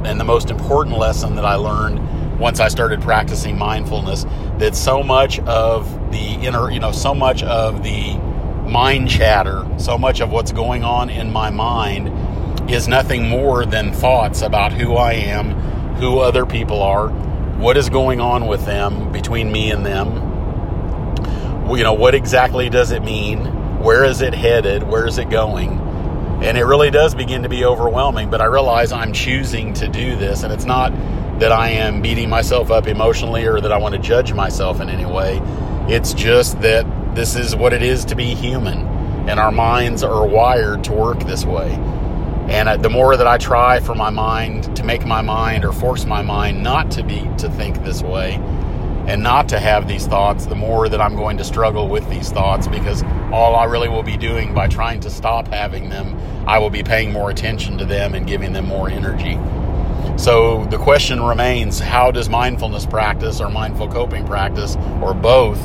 and 0.04 0.18
the 0.18 0.24
most 0.24 0.50
important 0.50 0.96
lesson 0.96 1.34
that 1.36 1.44
I 1.44 1.56
learned 1.56 2.38
once 2.38 2.60
I 2.60 2.68
started 2.68 3.00
practicing 3.00 3.58
mindfulness. 3.58 4.24
That 4.58 4.74
so 4.74 5.02
much 5.02 5.38
of 5.40 5.90
the 6.10 6.34
inner, 6.46 6.70
you 6.70 6.80
know, 6.80 6.92
so 6.92 7.14
much 7.14 7.42
of 7.42 7.82
the 7.82 8.14
mind 8.68 9.10
chatter, 9.10 9.66
so 9.78 9.98
much 9.98 10.20
of 10.20 10.30
what's 10.30 10.52
going 10.52 10.84
on 10.84 11.10
in 11.10 11.32
my 11.32 11.50
mind 11.50 12.70
is 12.70 12.86
nothing 12.86 13.28
more 13.28 13.66
than 13.66 13.92
thoughts 13.92 14.42
about 14.42 14.72
who 14.72 14.94
I 14.94 15.14
am, 15.14 15.50
who 15.96 16.20
other 16.20 16.46
people 16.46 16.82
are, 16.82 17.08
what 17.58 17.76
is 17.76 17.88
going 17.88 18.20
on 18.20 18.46
with 18.46 18.64
them 18.64 19.10
between 19.12 19.50
me 19.50 19.70
and 19.70 19.84
them, 19.84 20.29
you 21.76 21.84
know, 21.84 21.92
what 21.92 22.14
exactly 22.14 22.68
does 22.68 22.90
it 22.90 23.02
mean? 23.02 23.44
Where 23.80 24.04
is 24.04 24.20
it 24.20 24.34
headed? 24.34 24.82
Where 24.82 25.06
is 25.06 25.18
it 25.18 25.30
going? 25.30 25.78
And 26.42 26.56
it 26.56 26.64
really 26.64 26.90
does 26.90 27.14
begin 27.14 27.42
to 27.42 27.48
be 27.48 27.64
overwhelming, 27.64 28.30
but 28.30 28.40
I 28.40 28.46
realize 28.46 28.92
I'm 28.92 29.12
choosing 29.12 29.72
to 29.74 29.88
do 29.88 30.16
this. 30.16 30.42
And 30.42 30.52
it's 30.52 30.64
not 30.64 30.90
that 31.38 31.52
I 31.52 31.70
am 31.70 32.02
beating 32.02 32.28
myself 32.28 32.70
up 32.70 32.86
emotionally 32.86 33.46
or 33.46 33.60
that 33.60 33.72
I 33.72 33.78
want 33.78 33.94
to 33.94 34.00
judge 34.00 34.32
myself 34.32 34.80
in 34.80 34.88
any 34.88 35.04
way. 35.04 35.40
It's 35.88 36.12
just 36.14 36.60
that 36.60 36.86
this 37.14 37.36
is 37.36 37.54
what 37.56 37.72
it 37.72 37.82
is 37.82 38.04
to 38.06 38.14
be 38.14 38.34
human. 38.34 38.86
And 39.28 39.38
our 39.38 39.52
minds 39.52 40.02
are 40.02 40.26
wired 40.26 40.84
to 40.84 40.92
work 40.92 41.20
this 41.20 41.44
way. 41.44 41.70
And 42.48 42.82
the 42.82 42.90
more 42.90 43.16
that 43.16 43.26
I 43.26 43.38
try 43.38 43.80
for 43.80 43.94
my 43.94 44.10
mind 44.10 44.74
to 44.76 44.82
make 44.82 45.06
my 45.06 45.20
mind 45.20 45.64
or 45.64 45.72
force 45.72 46.04
my 46.04 46.20
mind 46.20 46.62
not 46.62 46.90
to 46.92 47.04
be 47.04 47.20
to 47.38 47.48
think 47.50 47.84
this 47.84 48.02
way, 48.02 48.34
and 49.06 49.22
not 49.22 49.48
to 49.48 49.58
have 49.58 49.88
these 49.88 50.06
thoughts, 50.06 50.46
the 50.46 50.54
more 50.54 50.88
that 50.88 51.00
I'm 51.00 51.16
going 51.16 51.36
to 51.38 51.44
struggle 51.44 51.88
with 51.88 52.08
these 52.10 52.30
thoughts 52.30 52.68
because 52.68 53.02
all 53.32 53.56
I 53.56 53.64
really 53.64 53.88
will 53.88 54.02
be 54.02 54.16
doing 54.16 54.54
by 54.54 54.68
trying 54.68 55.00
to 55.00 55.10
stop 55.10 55.48
having 55.48 55.88
them, 55.88 56.16
I 56.46 56.58
will 56.58 56.70
be 56.70 56.82
paying 56.82 57.12
more 57.12 57.30
attention 57.30 57.78
to 57.78 57.84
them 57.84 58.14
and 58.14 58.26
giving 58.26 58.52
them 58.52 58.66
more 58.66 58.88
energy. 58.88 59.38
So 60.16 60.66
the 60.66 60.78
question 60.78 61.22
remains 61.22 61.78
how 61.78 62.10
does 62.10 62.28
mindfulness 62.28 62.84
practice 62.84 63.40
or 63.40 63.48
mindful 63.48 63.88
coping 63.88 64.26
practice 64.26 64.76
or 65.00 65.14
both 65.14 65.60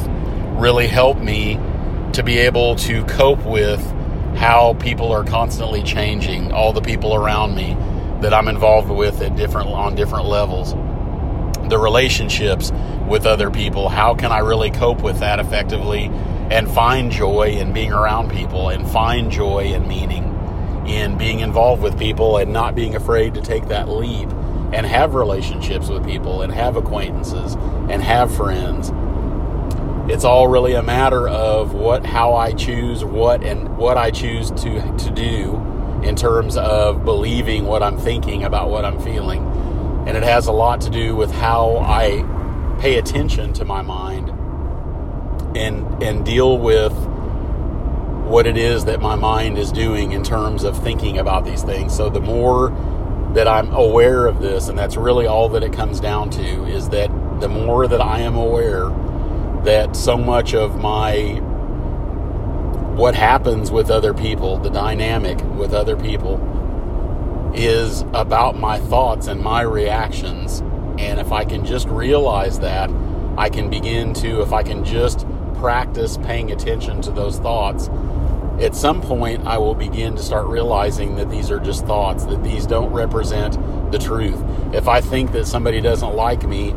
really 0.53 0.87
help 0.87 1.19
me 1.19 1.59
to 2.13 2.23
be 2.23 2.37
able 2.37 2.75
to 2.77 3.03
cope 3.05 3.45
with 3.45 3.81
how 4.37 4.75
people 4.75 5.11
are 5.11 5.23
constantly 5.23 5.83
changing, 5.83 6.51
all 6.51 6.71
the 6.71 6.81
people 6.81 7.15
around 7.15 7.55
me 7.55 7.75
that 8.21 8.33
I'm 8.33 8.47
involved 8.47 8.89
with 8.89 9.21
at 9.21 9.35
different 9.35 9.69
on 9.69 9.95
different 9.95 10.25
levels? 10.25 10.73
The 11.69 11.77
relationships 11.77 12.71
with 13.07 13.25
other 13.25 13.49
people. 13.49 13.89
How 13.89 14.15
can 14.15 14.31
I 14.31 14.39
really 14.39 14.71
cope 14.71 15.01
with 15.01 15.19
that 15.19 15.39
effectively 15.39 16.05
and 16.49 16.69
find 16.69 17.11
joy 17.11 17.49
in 17.49 17.73
being 17.73 17.91
around 17.91 18.31
people 18.31 18.69
and 18.69 18.87
find 18.87 19.31
joy 19.31 19.73
and 19.73 19.87
meaning 19.87 20.31
in 20.87 21.17
being 21.17 21.39
involved 21.39 21.81
with 21.81 21.97
people 21.97 22.37
and 22.37 22.53
not 22.53 22.75
being 22.75 22.95
afraid 22.95 23.33
to 23.33 23.41
take 23.41 23.67
that 23.67 23.89
leap 23.89 24.29
and 24.73 24.85
have 24.85 25.15
relationships 25.15 25.89
with 25.89 26.05
people 26.05 26.41
and 26.41 26.53
have 26.53 26.75
acquaintances 26.75 27.55
and 27.89 28.03
have 28.03 28.35
friends. 28.35 28.91
It's 30.11 30.23
all 30.23 30.47
really 30.47 30.73
a 30.73 30.83
matter 30.83 31.27
of 31.27 31.73
what 31.73 32.05
how 32.05 32.35
I 32.35 32.51
choose 32.53 33.03
what 33.03 33.43
and 33.43 33.75
what 33.77 33.97
I 33.97 34.11
choose 34.11 34.51
to 34.51 34.97
to 34.97 35.11
do 35.11 35.55
in 36.03 36.15
terms 36.15 36.57
of 36.57 37.03
believing 37.03 37.65
what 37.65 37.81
I'm 37.81 37.97
thinking 37.97 38.43
about 38.43 38.69
what 38.69 38.85
I'm 38.85 38.99
feeling 38.99 39.43
and 40.05 40.15
it 40.15 40.23
has 40.23 40.47
a 40.47 40.51
lot 40.51 40.81
to 40.81 40.89
do 40.89 41.15
with 41.15 41.31
how 41.31 41.77
I 41.77 42.23
pay 42.79 42.97
attention 42.97 43.53
to 43.53 43.65
my 43.65 43.81
mind 43.81 44.29
and 45.57 46.03
and 46.03 46.25
deal 46.25 46.57
with 46.57 46.93
what 48.25 48.47
it 48.47 48.57
is 48.57 48.85
that 48.85 49.01
my 49.01 49.15
mind 49.15 49.57
is 49.57 49.71
doing 49.71 50.11
in 50.11 50.23
terms 50.23 50.63
of 50.63 50.81
thinking 50.83 51.19
about 51.19 51.45
these 51.45 51.63
things. 51.63 51.95
So 51.95 52.09
the 52.09 52.19
more 52.19 52.69
that 53.33 53.47
I'm 53.47 53.71
aware 53.71 54.25
of 54.25 54.39
this, 54.39 54.67
and 54.67 54.77
that's 54.77 54.97
really 54.97 55.27
all 55.27 55.49
that 55.49 55.63
it 55.63 55.73
comes 55.73 55.99
down 55.99 56.31
to, 56.31 56.65
is 56.65 56.89
that 56.89 57.09
the 57.39 57.47
more 57.47 57.87
that 57.87 58.01
I 58.01 58.21
am 58.21 58.35
aware 58.35 58.89
that 59.63 59.95
so 59.95 60.17
much 60.17 60.53
of 60.55 60.79
my 60.79 61.39
what 62.95 63.13
happens 63.13 63.71
with 63.71 63.91
other 63.91 64.13
people, 64.13 64.57
the 64.57 64.69
dynamic 64.69 65.43
with 65.55 65.73
other 65.73 65.97
people, 65.97 66.37
is 67.57 68.01
about 68.13 68.57
my 68.57 68.79
thoughts 68.79 69.27
and 69.27 69.41
my 69.41 69.61
reactions. 69.61 70.59
And 70.97 71.19
if 71.19 71.31
I 71.31 71.45
can 71.45 71.65
just 71.65 71.87
realize 71.87 72.59
that, 72.59 72.89
I 73.37 73.49
can 73.49 73.69
begin 73.69 74.13
to, 74.15 74.41
if 74.41 74.53
I 74.53 74.63
can 74.63 74.83
just 74.83 75.25
practice 75.55 76.17
paying 76.17 76.51
attention 76.51 77.01
to 77.01 77.11
those 77.11 77.39
thoughts, 77.39 77.89
at 78.59 78.75
some 78.75 79.01
point 79.01 79.45
I 79.45 79.57
will 79.57 79.75
begin 79.75 80.15
to 80.15 80.21
start 80.21 80.47
realizing 80.47 81.15
that 81.17 81.29
these 81.29 81.51
are 81.51 81.59
just 81.59 81.85
thoughts, 81.85 82.25
that 82.25 82.43
these 82.43 82.65
don't 82.65 82.91
represent 82.91 83.57
the 83.91 83.99
truth. 83.99 84.41
If 84.73 84.87
I 84.87 85.01
think 85.01 85.31
that 85.33 85.45
somebody 85.45 85.81
doesn't 85.81 86.15
like 86.15 86.47
me, 86.47 86.73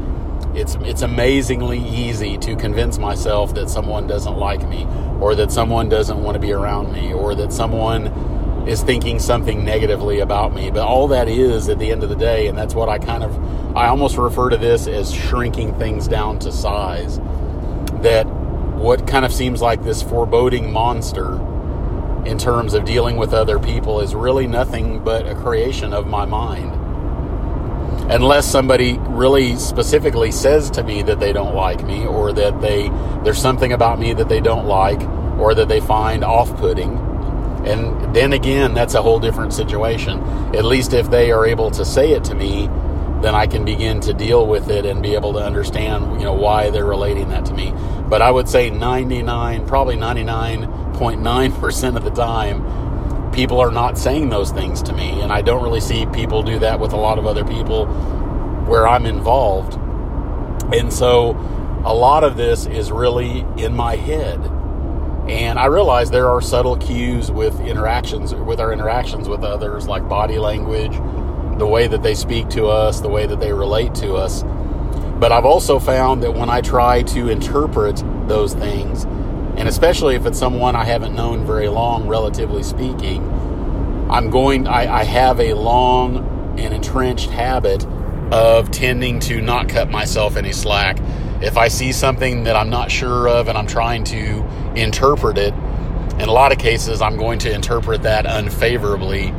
it's 0.55 0.77
it's 0.81 1.03
amazingly 1.03 1.79
easy 1.79 2.39
to 2.39 2.57
convince 2.57 2.99
myself 2.99 3.55
that 3.55 3.69
someone 3.69 4.07
doesn't 4.07 4.37
like 4.37 4.67
me 4.69 4.87
or 5.21 5.35
that 5.35 5.53
someone 5.53 5.89
doesn't 5.89 6.23
want 6.23 6.35
to 6.35 6.41
be 6.41 6.53
around 6.53 6.93
me 6.93 7.13
or 7.13 7.35
that 7.35 7.53
someone 7.53 8.07
is 8.69 8.83
thinking 8.83 9.19
something 9.19 9.65
negatively 9.65 10.21
about 10.21 10.55
me. 10.55 10.71
But 10.71 10.87
all 10.87 11.09
that 11.09 11.27
is 11.27 11.71
at 11.71 11.79
the 11.79 11.91
end 11.91 12.03
of 12.03 12.11
the 12.11 12.17
day 12.17 12.49
and 12.49 12.59
that's 12.59 12.75
what 12.75 12.91
I 12.91 12.99
kind 12.99 13.25
of 13.25 13.77
I 13.77 13.89
almost 13.89 14.19
refer 14.19 14.51
to 14.51 14.59
this 14.59 14.87
as 14.87 15.13
shrinking 15.13 15.75
things 15.79 16.07
down 16.07 16.39
to 16.41 16.53
size. 16.53 17.19
That 18.03 18.25
what 18.27 19.07
kind 19.07 19.25
of 19.25 19.33
seems 19.33 19.63
like 19.63 19.83
this 19.83 20.03
foreboding 20.03 20.71
monster 20.71 21.35
in 22.27 22.37
terms 22.37 22.75
of 22.75 22.85
dealing 22.85 23.17
with 23.17 23.33
other 23.33 23.59
people 23.59 24.01
is 24.01 24.15
really 24.15 24.47
nothing 24.47 25.03
but 25.03 25.27
a 25.27 25.35
creation 25.35 25.95
of 25.95 26.07
my 26.07 26.27
mind. 26.27 26.75
Unless 28.13 28.47
somebody 28.47 28.99
really 28.99 29.57
specifically 29.57 30.31
says 30.31 30.71
to 30.73 30.83
me 30.83 31.03
that 31.03 31.21
they 31.21 31.33
don't 31.33 31.55
like 31.55 31.83
me 31.85 32.07
or 32.07 32.35
that 32.35 32.61
they 32.61 32.91
there's 33.25 33.41
something 33.41 33.73
about 33.73 33.99
me 33.99 34.13
that 34.13 34.29
they 34.29 34.41
don't 34.41 34.67
like 34.67 35.01
or 35.39 35.55
that 35.55 35.69
they 35.69 35.81
find 35.81 36.23
off-putting 36.23 37.08
and 37.65 38.15
then 38.15 38.33
again 38.33 38.75
that's 38.75 38.95
a 38.95 39.03
whole 39.03 39.19
different 39.19 39.53
situation 39.53 40.21
at 40.55 40.65
least 40.65 40.93
if 40.93 41.11
they 41.11 41.33
are 41.33 41.45
able 41.47 41.71
to 41.71 41.85
say 41.85 42.12
it 42.12 42.25
to 42.25 42.35
me 42.35 42.69
then 43.21 43.35
I 43.35 43.49
can 43.49 43.65
begin 43.65 43.99
to 44.03 44.15
deal 44.15 44.47
with 44.47 44.71
it 44.71 44.87
and 44.87 45.03
be 45.03 45.15
able 45.15 45.33
to 45.33 45.41
understand 45.41 46.21
you 46.21 46.25
know 46.25 46.35
why 46.35 46.71
they're 46.71 46.85
relating 46.85 47.31
that 47.31 47.45
to 47.47 47.55
me 47.55 47.75
but 48.09 48.23
I 48.23 48.31
would 48.31 48.49
say 48.49 48.71
99 48.71 49.67
probably 49.67 49.97
99.9% 49.97 51.97
of 51.97 52.05
the 52.05 52.11
time 52.11 52.62
people 53.38 53.61
are 53.61 53.71
not 53.71 53.97
saying 53.97 54.31
those 54.31 54.50
things 54.50 54.83
to 54.83 54.93
me. 54.93 55.21
And 55.21 55.33
I 55.33 55.43
don't 55.43 55.62
really 55.62 55.81
see 55.81 56.07
people 56.07 56.43
do 56.43 56.59
that 56.59 56.81
with 56.81 56.93
a 56.93 56.97
lot 56.97 57.19
of 57.19 57.27
other 57.27 57.45
people 57.45 57.87
where 58.67 58.88
I'm 58.88 59.07
involved. 59.07 59.75
And 60.75 60.93
so 60.93 61.37
a 61.85 61.95
lot 61.95 62.25
of 62.25 62.37
this 62.37 62.67
is 62.67 62.91
really 62.91 63.47
in 63.57 63.75
my 63.75 63.95
head. 63.95 64.41
And 65.29 65.59
I 65.59 65.67
realize 65.67 66.11
there 66.11 66.29
are 66.29 66.41
subtle 66.41 66.77
cues 66.77 67.31
with 67.31 67.61
interactions, 67.61 68.35
with 68.35 68.61
our 68.61 68.73
interactions 68.73 69.29
with 69.29 69.45
others, 69.45 69.87
like 69.87 70.09
body 70.09 70.39
language, 70.39 70.93
the 71.59 71.67
way 71.67 71.87
that 71.87 72.03
they 72.03 72.15
speak 72.15 72.49
to 72.51 72.67
us, 72.67 73.01
the 73.01 73.09
way 73.09 73.27
that 73.27 73.41
they 73.41 73.53
relate 73.53 73.95
to 73.97 74.15
us. 74.15 74.43
But 75.19 75.33
I've 75.33 75.45
also 75.45 75.79
found 75.79 76.23
that 76.23 76.33
when 76.33 76.49
I 76.49 76.61
try 76.61 77.03
to 77.03 77.29
interpret 77.29 78.03
those 78.29 78.55
things, 78.55 79.05
and 79.05 79.69
especially 79.69 80.15
if 80.15 80.25
it's 80.25 80.39
someone 80.39 80.77
I 80.77 80.85
haven't 80.85 81.15
known 81.15 81.45
very 81.45 81.69
long, 81.69 82.07
relatively 82.07 82.63
speaking, 82.63 83.23
I'm 84.09 84.31
going, 84.31 84.67
I, 84.67 85.01
I 85.01 85.05
have 85.05 85.41
a 85.41 85.55
long 85.55 86.57
and 86.59 86.73
entrenched 86.73 87.31
habit 87.31 87.85
of 88.33 88.71
tending 88.71 89.21
to 89.21 89.43
not 89.43 89.69
cut 89.69 89.91
myself 89.91 90.37
any 90.37 90.53
slack. 90.53 90.99
If 91.40 91.57
I 91.57 91.68
see 91.68 91.92
something 91.92 92.45
that 92.45 92.57
I'm 92.57 92.68
not 92.68 92.90
sure 92.90 93.28
of 93.28 93.47
and 93.47 93.57
I'm 93.57 93.68
trying 93.68 94.02
to 94.04 94.45
interpret 94.75 95.38
it, 95.38 95.54
in 96.18 96.28
a 96.28 96.33
lot 96.33 96.50
of 96.50 96.59
cases, 96.59 97.00
I'm 97.00 97.16
going 97.16 97.38
to 97.40 97.52
interpret 97.52 98.02
that 98.02 98.26
unfavorably 98.26 99.33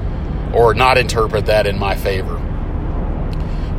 or 0.53 0.73
not 0.73 0.97
interpret 0.97 1.47
that 1.47 1.67
in 1.67 1.77
my 1.77 1.95
favor. 1.95 2.37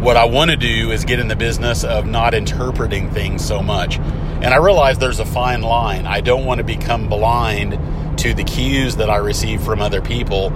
What 0.01 0.19
I 0.19 0.27
want 0.27 0.51
to 0.51 0.57
do 0.57 0.91
is 0.91 1.07
get 1.07 1.19
in 1.19 1.29
the 1.29 1.37
business 1.37 1.83
of 1.83 2.05
not 2.05 2.35
interpreting 2.35 3.11
things 3.11 3.45
so 3.45 3.63
much. 3.63 3.99
And 3.99 4.47
I 4.47 4.57
realize 4.57 4.99
there's 4.99 5.19
a 5.19 5.25
fine 5.25 5.63
line. 5.63 6.07
I 6.07 6.21
don't 6.21 6.45
want 6.45 6.59
to 6.59 6.65
become 6.65 7.09
blind 7.09 8.19
to 8.19 8.35
the 8.35 8.45
cues 8.45 8.97
that 8.97 9.09
I 9.09 9.17
receive 9.17 9.63
from 9.63 9.81
other 9.81 10.03
people. 10.03 10.51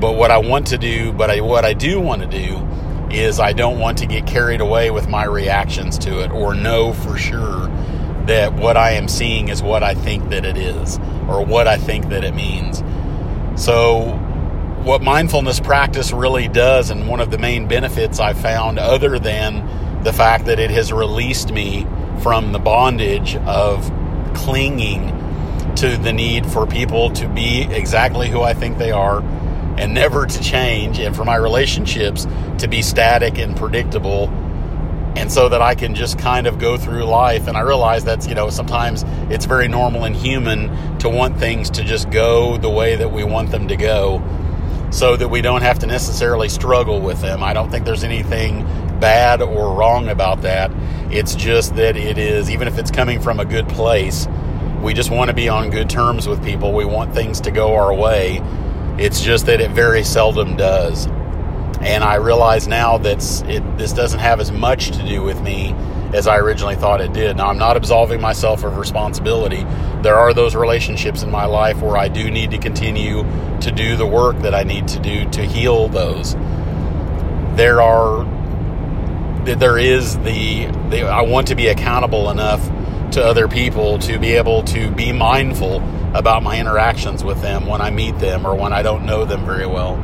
But 0.00 0.16
what 0.16 0.32
I 0.32 0.38
want 0.38 0.66
to 0.68 0.78
do, 0.78 1.12
but 1.12 1.30
I, 1.30 1.40
what 1.40 1.64
I 1.64 1.72
do 1.72 2.00
want 2.00 2.22
to 2.22 2.28
do 2.28 2.56
is 3.10 3.38
I 3.40 3.52
don't 3.52 3.78
want 3.78 3.98
to 3.98 4.06
get 4.06 4.26
carried 4.26 4.60
away 4.60 4.90
with 4.90 5.08
my 5.08 5.24
reactions 5.24 5.98
to 5.98 6.22
it 6.22 6.30
or 6.30 6.54
know 6.54 6.92
for 6.92 7.16
sure 7.16 7.68
that 8.26 8.54
what 8.54 8.76
I 8.76 8.92
am 8.92 9.08
seeing 9.08 9.48
is 9.48 9.62
what 9.62 9.82
I 9.82 9.94
think 9.94 10.30
that 10.30 10.44
it 10.44 10.56
is 10.56 10.98
or 11.28 11.44
what 11.44 11.68
I 11.68 11.76
think 11.76 12.08
that 12.08 12.24
it 12.24 12.34
means. 12.34 12.82
So, 13.60 14.22
what 14.82 15.02
mindfulness 15.02 15.58
practice 15.58 16.12
really 16.12 16.46
does, 16.46 16.90
and 16.90 17.08
one 17.08 17.20
of 17.20 17.30
the 17.30 17.38
main 17.38 17.66
benefits 17.66 18.20
I 18.20 18.34
found, 18.34 18.78
other 18.78 19.18
than 19.18 20.02
the 20.04 20.12
fact 20.12 20.44
that 20.44 20.60
it 20.60 20.70
has 20.70 20.92
released 20.92 21.50
me 21.50 21.86
from 22.22 22.52
the 22.52 22.58
bondage 22.58 23.36
of 23.36 23.90
clinging 24.34 25.12
to 25.76 25.96
the 25.96 26.12
need 26.12 26.46
for 26.46 26.66
people 26.66 27.10
to 27.10 27.28
be 27.28 27.62
exactly 27.62 28.28
who 28.28 28.42
I 28.42 28.54
think 28.54 28.78
they 28.78 28.92
are 28.92 29.22
and 29.78 29.94
never 29.94 30.26
to 30.26 30.42
change, 30.42 30.98
and 30.98 31.14
for 31.14 31.24
my 31.24 31.36
relationships 31.36 32.26
to 32.58 32.68
be 32.68 32.82
static 32.82 33.38
and 33.38 33.56
predictable. 33.56 34.28
And 35.16 35.32
so 35.32 35.48
that 35.48 35.62
I 35.62 35.74
can 35.74 35.94
just 35.94 36.18
kind 36.18 36.46
of 36.46 36.58
go 36.58 36.76
through 36.76 37.04
life. 37.04 37.48
And 37.48 37.56
I 37.56 37.60
realize 37.60 38.04
that's, 38.04 38.26
you 38.26 38.34
know, 38.34 38.50
sometimes 38.50 39.02
it's 39.30 39.46
very 39.46 39.66
normal 39.66 40.04
and 40.04 40.14
human 40.14 40.98
to 40.98 41.08
want 41.08 41.38
things 41.38 41.70
to 41.70 41.84
just 41.84 42.10
go 42.10 42.58
the 42.58 42.68
way 42.68 42.96
that 42.96 43.10
we 43.10 43.24
want 43.24 43.50
them 43.50 43.68
to 43.68 43.76
go 43.76 44.22
so 44.90 45.16
that 45.16 45.28
we 45.28 45.40
don't 45.40 45.62
have 45.62 45.78
to 45.78 45.86
necessarily 45.86 46.50
struggle 46.50 47.00
with 47.00 47.20
them. 47.22 47.42
I 47.42 47.54
don't 47.54 47.70
think 47.70 47.86
there's 47.86 48.04
anything 48.04 48.64
bad 49.00 49.40
or 49.40 49.74
wrong 49.74 50.08
about 50.08 50.42
that. 50.42 50.70
It's 51.10 51.34
just 51.34 51.76
that 51.76 51.96
it 51.96 52.18
is, 52.18 52.50
even 52.50 52.68
if 52.68 52.78
it's 52.78 52.90
coming 52.90 53.20
from 53.20 53.40
a 53.40 53.44
good 53.44 53.68
place, 53.70 54.28
we 54.82 54.92
just 54.94 55.10
want 55.10 55.28
to 55.28 55.34
be 55.34 55.48
on 55.48 55.70
good 55.70 55.88
terms 55.88 56.28
with 56.28 56.44
people. 56.44 56.72
We 56.72 56.84
want 56.84 57.14
things 57.14 57.40
to 57.42 57.50
go 57.50 57.74
our 57.74 57.94
way. 57.94 58.42
It's 58.98 59.20
just 59.20 59.46
that 59.46 59.60
it 59.60 59.70
very 59.72 60.02
seldom 60.02 60.56
does. 60.56 61.06
And 61.80 62.02
I 62.02 62.14
realize 62.14 62.66
now 62.66 62.98
that 62.98 63.22
it, 63.48 63.78
this 63.78 63.92
doesn't 63.92 64.20
have 64.20 64.40
as 64.40 64.50
much 64.50 64.90
to 64.92 65.06
do 65.06 65.22
with 65.22 65.40
me 65.42 65.74
as 66.14 66.26
I 66.26 66.38
originally 66.38 66.76
thought 66.76 67.00
it 67.00 67.12
did. 67.12 67.36
Now, 67.36 67.48
I'm 67.48 67.58
not 67.58 67.76
absolving 67.76 68.20
myself 68.20 68.64
of 68.64 68.78
responsibility. 68.78 69.64
There 70.02 70.14
are 70.14 70.32
those 70.32 70.54
relationships 70.54 71.22
in 71.22 71.30
my 71.30 71.44
life 71.44 71.82
where 71.82 71.96
I 71.96 72.08
do 72.08 72.30
need 72.30 72.50
to 72.52 72.58
continue 72.58 73.22
to 73.60 73.70
do 73.70 73.96
the 73.96 74.06
work 74.06 74.38
that 74.38 74.54
I 74.54 74.62
need 74.62 74.88
to 74.88 74.98
do 74.98 75.28
to 75.30 75.42
heal 75.44 75.88
those. 75.88 76.34
There 77.56 77.82
are 77.82 78.24
there 79.44 79.78
is 79.78 80.18
the, 80.18 80.66
the 80.90 81.02
I 81.02 81.22
want 81.22 81.46
to 81.48 81.54
be 81.54 81.68
accountable 81.68 82.30
enough 82.30 82.68
to 83.12 83.24
other 83.24 83.48
people 83.48 83.98
to 84.00 84.18
be 84.18 84.32
able 84.32 84.62
to 84.64 84.90
be 84.90 85.12
mindful 85.12 85.76
about 86.14 86.42
my 86.42 86.58
interactions 86.58 87.22
with 87.22 87.40
them 87.42 87.66
when 87.66 87.80
I 87.80 87.90
meet 87.90 88.18
them 88.18 88.46
or 88.46 88.54
when 88.54 88.72
I 88.72 88.82
don't 88.82 89.04
know 89.04 89.24
them 89.24 89.44
very 89.44 89.66
well. 89.66 89.94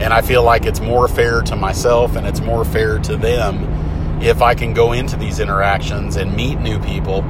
And 0.00 0.12
I 0.12 0.22
feel 0.22 0.42
like 0.42 0.66
it's 0.66 0.80
more 0.80 1.08
fair 1.08 1.42
to 1.42 1.56
myself 1.56 2.16
and 2.16 2.26
it's 2.26 2.40
more 2.40 2.64
fair 2.64 2.98
to 3.00 3.16
them 3.16 4.22
if 4.22 4.42
I 4.42 4.54
can 4.54 4.74
go 4.74 4.92
into 4.92 5.16
these 5.16 5.40
interactions 5.40 6.16
and 6.16 6.34
meet 6.34 6.58
new 6.58 6.78
people 6.80 7.22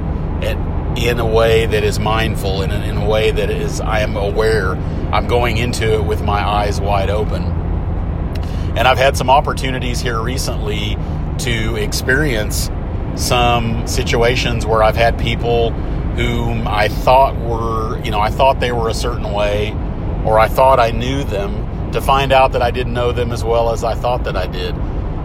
in 0.96 1.20
a 1.20 1.26
way 1.26 1.66
that 1.66 1.84
is 1.84 1.98
mindful 1.98 2.62
and 2.62 2.72
in 2.72 2.96
a 2.96 3.06
way 3.06 3.30
that 3.30 3.50
is 3.50 3.80
I 3.80 4.00
am 4.00 4.16
aware. 4.16 4.72
I'm 5.12 5.26
going 5.26 5.58
into 5.58 5.94
it 5.94 6.04
with 6.04 6.22
my 6.22 6.42
eyes 6.44 6.80
wide 6.80 7.10
open. 7.10 7.42
And 8.76 8.88
I've 8.88 8.98
had 8.98 9.16
some 9.16 9.30
opportunities 9.30 10.00
here 10.00 10.20
recently 10.20 10.96
to 11.38 11.76
experience 11.76 12.68
some 13.16 13.86
situations 13.86 14.66
where 14.66 14.82
I've 14.82 14.96
had 14.96 15.18
people 15.18 15.70
whom 15.70 16.66
I 16.66 16.88
thought 16.88 17.36
were, 17.36 18.02
you 18.02 18.10
know, 18.10 18.20
I 18.20 18.30
thought 18.30 18.60
they 18.60 18.72
were 18.72 18.88
a 18.88 18.94
certain 18.94 19.32
way, 19.32 19.72
or 20.24 20.38
I 20.38 20.48
thought 20.48 20.80
I 20.80 20.90
knew 20.90 21.24
them, 21.24 21.92
to 21.92 22.00
find 22.00 22.32
out 22.32 22.52
that 22.52 22.62
I 22.62 22.70
didn't 22.70 22.92
know 22.92 23.12
them 23.12 23.32
as 23.32 23.44
well 23.44 23.70
as 23.70 23.84
I 23.84 23.94
thought 23.94 24.24
that 24.24 24.36
I 24.36 24.46
did. 24.46 24.74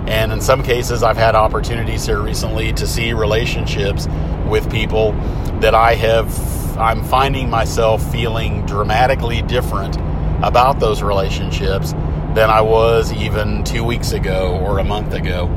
And 0.08 0.32
in 0.32 0.42
some 0.42 0.64
cases, 0.64 1.04
I've 1.04 1.18
had 1.18 1.36
opportunities 1.36 2.06
here 2.06 2.22
recently 2.22 2.74
to 2.74 2.88
see 2.88 3.14
relationships 3.14 4.08
with 4.48 4.70
people 4.72 5.14
that 5.60 5.76
I 5.76 5.96
have, 5.96 6.78
I'm 6.78 7.04
finding 7.04 7.50
myself 7.50 8.10
feeling 8.12 8.66
dramatically 8.66 9.42
different 9.44 9.96
about 10.44 10.80
those 10.80 11.04
relationships 11.04 11.94
than 12.34 12.50
I 12.50 12.62
was 12.62 13.14
even 13.14 13.64
two 13.64 13.84
weeks 13.84 14.12
ago 14.12 14.58
or 14.64 14.80
a 14.80 14.84
month 14.84 15.14
ago. 15.14 15.48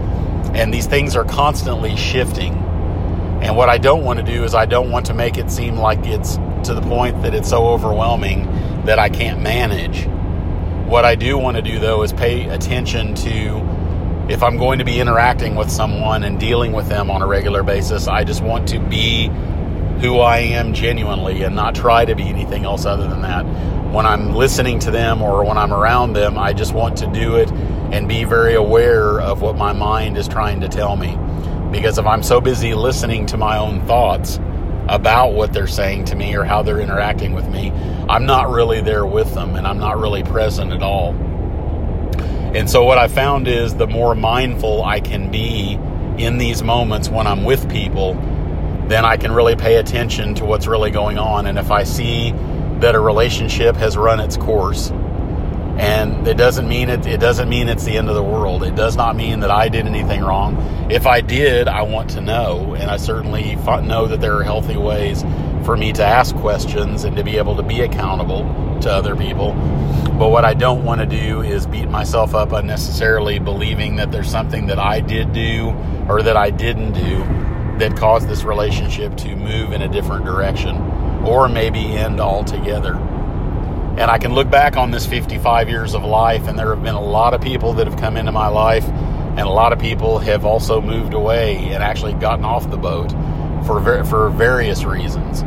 And 0.54 0.72
these 0.72 0.86
things 0.86 1.16
are 1.16 1.24
constantly 1.24 1.96
shifting. 1.96 2.54
And 3.42 3.56
what 3.56 3.68
I 3.68 3.78
don't 3.78 4.04
want 4.04 4.20
to 4.20 4.24
do 4.24 4.44
is 4.44 4.54
I 4.54 4.66
don't 4.66 4.90
want 4.90 5.06
to 5.06 5.14
make 5.14 5.36
it 5.36 5.50
seem 5.50 5.76
like 5.76 6.06
it's 6.06 6.36
to 6.64 6.74
the 6.74 6.80
point 6.80 7.22
that 7.22 7.34
it's 7.34 7.50
so 7.50 7.66
overwhelming 7.66 8.44
that 8.84 8.98
I 8.98 9.08
can't 9.08 9.42
manage. 9.42 10.06
What 10.88 11.04
I 11.04 11.14
do 11.14 11.36
want 11.36 11.56
to 11.56 11.62
do 11.62 11.78
though 11.78 12.02
is 12.02 12.12
pay 12.12 12.48
attention 12.48 13.14
to 13.16 14.26
if 14.28 14.42
I'm 14.42 14.56
going 14.56 14.78
to 14.78 14.84
be 14.84 15.00
interacting 15.00 15.54
with 15.54 15.70
someone 15.70 16.24
and 16.24 16.40
dealing 16.40 16.72
with 16.72 16.88
them 16.88 17.10
on 17.10 17.20
a 17.20 17.26
regular 17.26 17.62
basis, 17.62 18.08
I 18.08 18.24
just 18.24 18.42
want 18.42 18.68
to 18.68 18.78
be 18.78 19.28
who 20.00 20.18
I 20.20 20.38
am 20.38 20.72
genuinely 20.72 21.42
and 21.42 21.54
not 21.54 21.74
try 21.74 22.04
to 22.04 22.14
be 22.14 22.24
anything 22.24 22.64
else 22.64 22.86
other 22.86 23.06
than 23.06 23.22
that. 23.22 23.44
When 23.92 24.06
I'm 24.06 24.34
listening 24.34 24.78
to 24.80 24.90
them 24.90 25.20
or 25.20 25.44
when 25.44 25.58
I'm 25.58 25.72
around 25.72 26.14
them, 26.14 26.38
I 26.38 26.52
just 26.52 26.72
want 26.72 26.96
to 26.98 27.06
do 27.06 27.36
it 27.36 27.50
and 27.94 28.09
be 28.09 28.24
very 28.24 28.54
aware 28.54 29.20
of 29.20 29.40
what 29.40 29.57
my 29.57 29.72
mind 29.72 30.18
is 30.18 30.26
trying 30.26 30.61
to 30.61 30.68
tell 30.68 30.96
me. 30.96 31.16
Because 31.70 31.96
if 31.96 32.04
I'm 32.04 32.24
so 32.24 32.40
busy 32.40 32.74
listening 32.74 33.24
to 33.26 33.37
my 33.37 33.57
own 33.57 33.87
thoughts 33.87 34.40
about 34.88 35.33
what 35.33 35.52
they're 35.52 35.68
saying 35.68 36.07
to 36.07 36.16
me 36.16 36.35
or 36.37 36.42
how 36.42 36.64
they're 36.64 36.80
interacting 36.80 37.35
with 37.35 37.48
me, 37.48 37.70
I'm 38.09 38.26
not 38.26 38.50
really 38.50 38.80
there 38.80 39.07
with 39.07 39.33
them 39.35 39.54
and 39.54 39.64
I'm 39.64 39.78
not 39.78 40.00
really 40.00 40.24
present 40.24 40.72
at 40.72 40.83
all. 40.83 41.14
And 42.52 42.68
so, 42.68 42.83
what 42.83 42.98
I 42.98 43.07
found 43.07 43.46
is 43.46 43.76
the 43.76 43.87
more 43.87 44.16
mindful 44.16 44.83
I 44.83 44.98
can 44.98 45.30
be 45.30 45.78
in 46.18 46.38
these 46.38 46.64
moments 46.64 47.09
when 47.09 47.28
I'm 47.28 47.44
with 47.44 47.70
people, 47.70 48.14
then 48.88 49.04
I 49.04 49.16
can 49.16 49.30
really 49.30 49.54
pay 49.54 49.76
attention 49.76 50.35
to 50.35 50.44
what's 50.44 50.66
really 50.66 50.90
going 50.90 51.18
on. 51.18 51.46
And 51.46 51.61
if 51.61 51.70
I 51.70 51.85
see 51.85 52.33
that 52.80 52.96
a 52.96 53.00
relationship 53.00 53.76
has 53.76 53.96
run 53.96 54.18
its 54.18 54.37
course, 54.37 54.92
and 55.78 56.26
it 56.28 56.37
doesn't 56.37 56.68
mean 56.68 56.88
it, 56.88 57.06
it 57.06 57.20
doesn't 57.20 57.48
mean 57.48 57.68
it's 57.68 57.84
the 57.84 57.96
end 57.96 58.08
of 58.08 58.14
the 58.14 58.22
world. 58.22 58.62
It 58.62 58.74
does 58.74 58.96
not 58.96 59.16
mean 59.16 59.40
that 59.40 59.50
I 59.50 59.68
did 59.68 59.87
anything 59.87 60.22
wrong. 60.22 60.56
If 60.90 61.06
I 61.06 61.20
did, 61.20 61.68
I 61.68 61.82
want 61.82 62.10
to 62.10 62.20
know, 62.20 62.74
and 62.74 62.90
I 62.90 62.96
certainly 62.96 63.56
know 63.56 64.06
that 64.06 64.20
there 64.20 64.37
are 64.37 64.44
healthy 64.44 64.76
ways 64.76 65.22
for 65.64 65.76
me 65.76 65.92
to 65.94 66.04
ask 66.04 66.34
questions 66.37 67.04
and 67.04 67.16
to 67.16 67.24
be 67.24 67.38
able 67.38 67.56
to 67.56 67.62
be 67.62 67.80
accountable 67.80 68.42
to 68.82 68.90
other 68.90 69.16
people. 69.16 69.52
But 70.18 70.28
what 70.28 70.44
I 70.44 70.54
don't 70.54 70.84
want 70.84 71.00
to 71.00 71.06
do 71.06 71.42
is 71.42 71.66
beat 71.66 71.88
myself 71.88 72.34
up 72.34 72.52
unnecessarily, 72.52 73.38
believing 73.38 73.96
that 73.96 74.12
there's 74.12 74.30
something 74.30 74.66
that 74.66 74.78
I 74.78 75.00
did 75.00 75.32
do 75.32 75.74
or 76.08 76.22
that 76.22 76.37
I 76.37 76.50
didn't 76.50 76.92
do 76.92 77.18
that 77.78 77.96
caused 77.96 78.28
this 78.28 78.44
relationship 78.44 79.16
to 79.16 79.34
move 79.34 79.72
in 79.72 79.82
a 79.82 79.88
different 79.88 80.24
direction 80.24 80.76
or 81.24 81.48
maybe 81.48 81.80
end 81.80 82.20
altogether. 82.20 82.94
And 83.96 84.11
I 84.11 84.18
can 84.18 84.35
look 84.35 84.50
back 84.50 84.76
on 84.76 84.90
this 84.90 85.07
55 85.07 85.68
years 85.68 85.94
of 85.94 86.04
life, 86.04 86.48
and 86.48 86.59
there 86.59 86.74
have 86.74 86.83
been 86.83 86.96
a 86.96 87.00
lot 87.00 87.33
of 87.33 87.40
people 87.40 87.74
that 87.74 87.87
have 87.87 87.96
come 87.96 88.16
into 88.16 88.33
my 88.33 88.48
life, 88.48 88.85
and 88.88 89.40
a 89.40 89.50
lot 89.50 89.72
of 89.72 89.78
people 89.78 90.18
have 90.18 90.44
also 90.44 90.80
moved 90.80 91.14
away 91.14 91.57
and 91.72 91.83
actually 91.83 92.14
gotten 92.14 92.44
off 92.44 92.68
the 92.70 92.76
boat 92.76 93.12
for 93.64 93.78
ver- 93.78 94.04
for 94.04 94.30
various 94.30 94.83
reasons. 94.85 95.42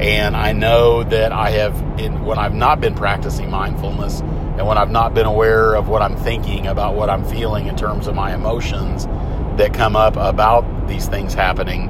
And 0.00 0.36
I 0.36 0.52
know 0.52 1.04
that 1.04 1.30
I 1.30 1.50
have, 1.50 1.80
in, 2.00 2.24
when 2.24 2.38
I've 2.38 2.54
not 2.54 2.80
been 2.80 2.96
practicing 2.96 3.50
mindfulness, 3.50 4.20
and 4.20 4.66
when 4.66 4.78
I've 4.78 4.90
not 4.90 5.14
been 5.14 5.26
aware 5.26 5.74
of 5.74 5.88
what 5.88 6.02
I'm 6.02 6.16
thinking 6.16 6.66
about 6.66 6.96
what 6.96 7.08
I'm 7.08 7.24
feeling 7.24 7.68
in 7.68 7.76
terms 7.76 8.08
of 8.08 8.16
my 8.16 8.34
emotions 8.34 9.06
that 9.58 9.72
come 9.74 9.94
up 9.94 10.16
about 10.16 10.88
these 10.88 11.06
things 11.06 11.34
happening 11.34 11.88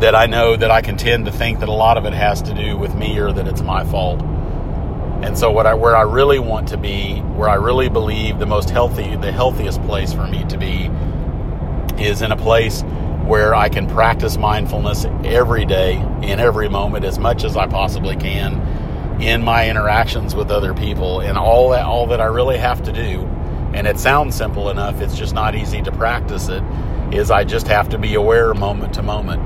that 0.00 0.14
I 0.14 0.26
know 0.26 0.56
that 0.56 0.70
I 0.70 0.80
can 0.80 0.96
tend 0.96 1.26
to 1.26 1.32
think 1.32 1.60
that 1.60 1.68
a 1.68 1.72
lot 1.72 1.98
of 1.98 2.04
it 2.04 2.12
has 2.12 2.40
to 2.42 2.54
do 2.54 2.76
with 2.76 2.94
me 2.94 3.18
or 3.18 3.32
that 3.32 3.48
it's 3.48 3.62
my 3.62 3.84
fault. 3.84 4.22
And 5.22 5.36
so 5.36 5.50
what 5.50 5.66
I 5.66 5.74
where 5.74 5.96
I 5.96 6.02
really 6.02 6.38
want 6.38 6.68
to 6.68 6.76
be, 6.76 7.18
where 7.18 7.48
I 7.48 7.54
really 7.54 7.88
believe 7.88 8.38
the 8.38 8.46
most 8.46 8.70
healthy 8.70 9.16
the 9.16 9.32
healthiest 9.32 9.82
place 9.82 10.12
for 10.12 10.26
me 10.26 10.44
to 10.44 10.56
be 10.56 10.90
is 12.00 12.22
in 12.22 12.30
a 12.30 12.36
place 12.36 12.82
where 13.26 13.54
I 13.54 13.68
can 13.68 13.88
practice 13.88 14.38
mindfulness 14.38 15.04
every 15.24 15.64
day 15.64 15.96
in 16.22 16.38
every 16.38 16.68
moment 16.68 17.04
as 17.04 17.18
much 17.18 17.44
as 17.44 17.56
I 17.56 17.66
possibly 17.66 18.16
can 18.16 19.20
in 19.20 19.42
my 19.42 19.68
interactions 19.68 20.34
with 20.34 20.50
other 20.50 20.72
people 20.72 21.20
and 21.20 21.36
all 21.36 21.70
that 21.70 21.84
all 21.84 22.06
that 22.06 22.20
I 22.20 22.26
really 22.26 22.56
have 22.56 22.82
to 22.84 22.92
do 22.92 23.26
and 23.74 23.86
it 23.86 23.98
sounds 23.98 24.36
simple 24.36 24.70
enough 24.70 25.00
it's 25.00 25.18
just 25.18 25.34
not 25.34 25.56
easy 25.56 25.82
to 25.82 25.92
practice 25.92 26.48
it 26.48 26.62
is 27.12 27.30
I 27.30 27.42
just 27.42 27.66
have 27.66 27.88
to 27.90 27.98
be 27.98 28.14
aware 28.14 28.54
moment 28.54 28.94
to 28.94 29.02
moment 29.02 29.42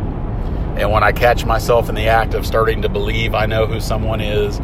and 0.77 0.91
when 0.91 1.03
I 1.03 1.13
catch 1.13 1.45
myself 1.45 1.89
in 1.89 1.95
the 1.95 2.09
act 2.09 2.35
of 2.35 2.47
starting 2.47 2.83
to 2.83 2.89
believe 2.89 3.35
I 3.35 3.47
know 3.47 3.67
who 3.67 3.81
someone 3.81 4.21
is 4.21 4.59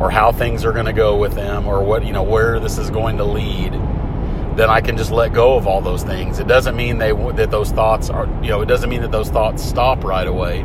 or 0.00 0.10
how 0.10 0.32
things 0.32 0.64
are 0.64 0.72
going 0.72 0.86
to 0.86 0.92
go 0.92 1.16
with 1.16 1.34
them 1.34 1.66
or 1.66 1.82
what, 1.82 2.04
you 2.04 2.12
know, 2.12 2.22
where 2.22 2.60
this 2.60 2.78
is 2.78 2.90
going 2.90 3.16
to 3.18 3.24
lead, 3.24 3.72
then 4.56 4.70
I 4.70 4.80
can 4.80 4.96
just 4.96 5.10
let 5.10 5.32
go 5.32 5.56
of 5.56 5.66
all 5.66 5.80
those 5.80 6.02
things. 6.02 6.38
It 6.38 6.46
doesn't 6.46 6.76
mean 6.76 6.98
they 6.98 7.12
that 7.12 7.50
those 7.50 7.70
thoughts 7.70 8.10
are, 8.10 8.26
you 8.42 8.50
know, 8.50 8.60
it 8.60 8.66
doesn't 8.66 8.90
mean 8.90 9.02
that 9.02 9.10
those 9.12 9.30
thoughts 9.30 9.64
stop 9.64 10.04
right 10.04 10.26
away. 10.26 10.64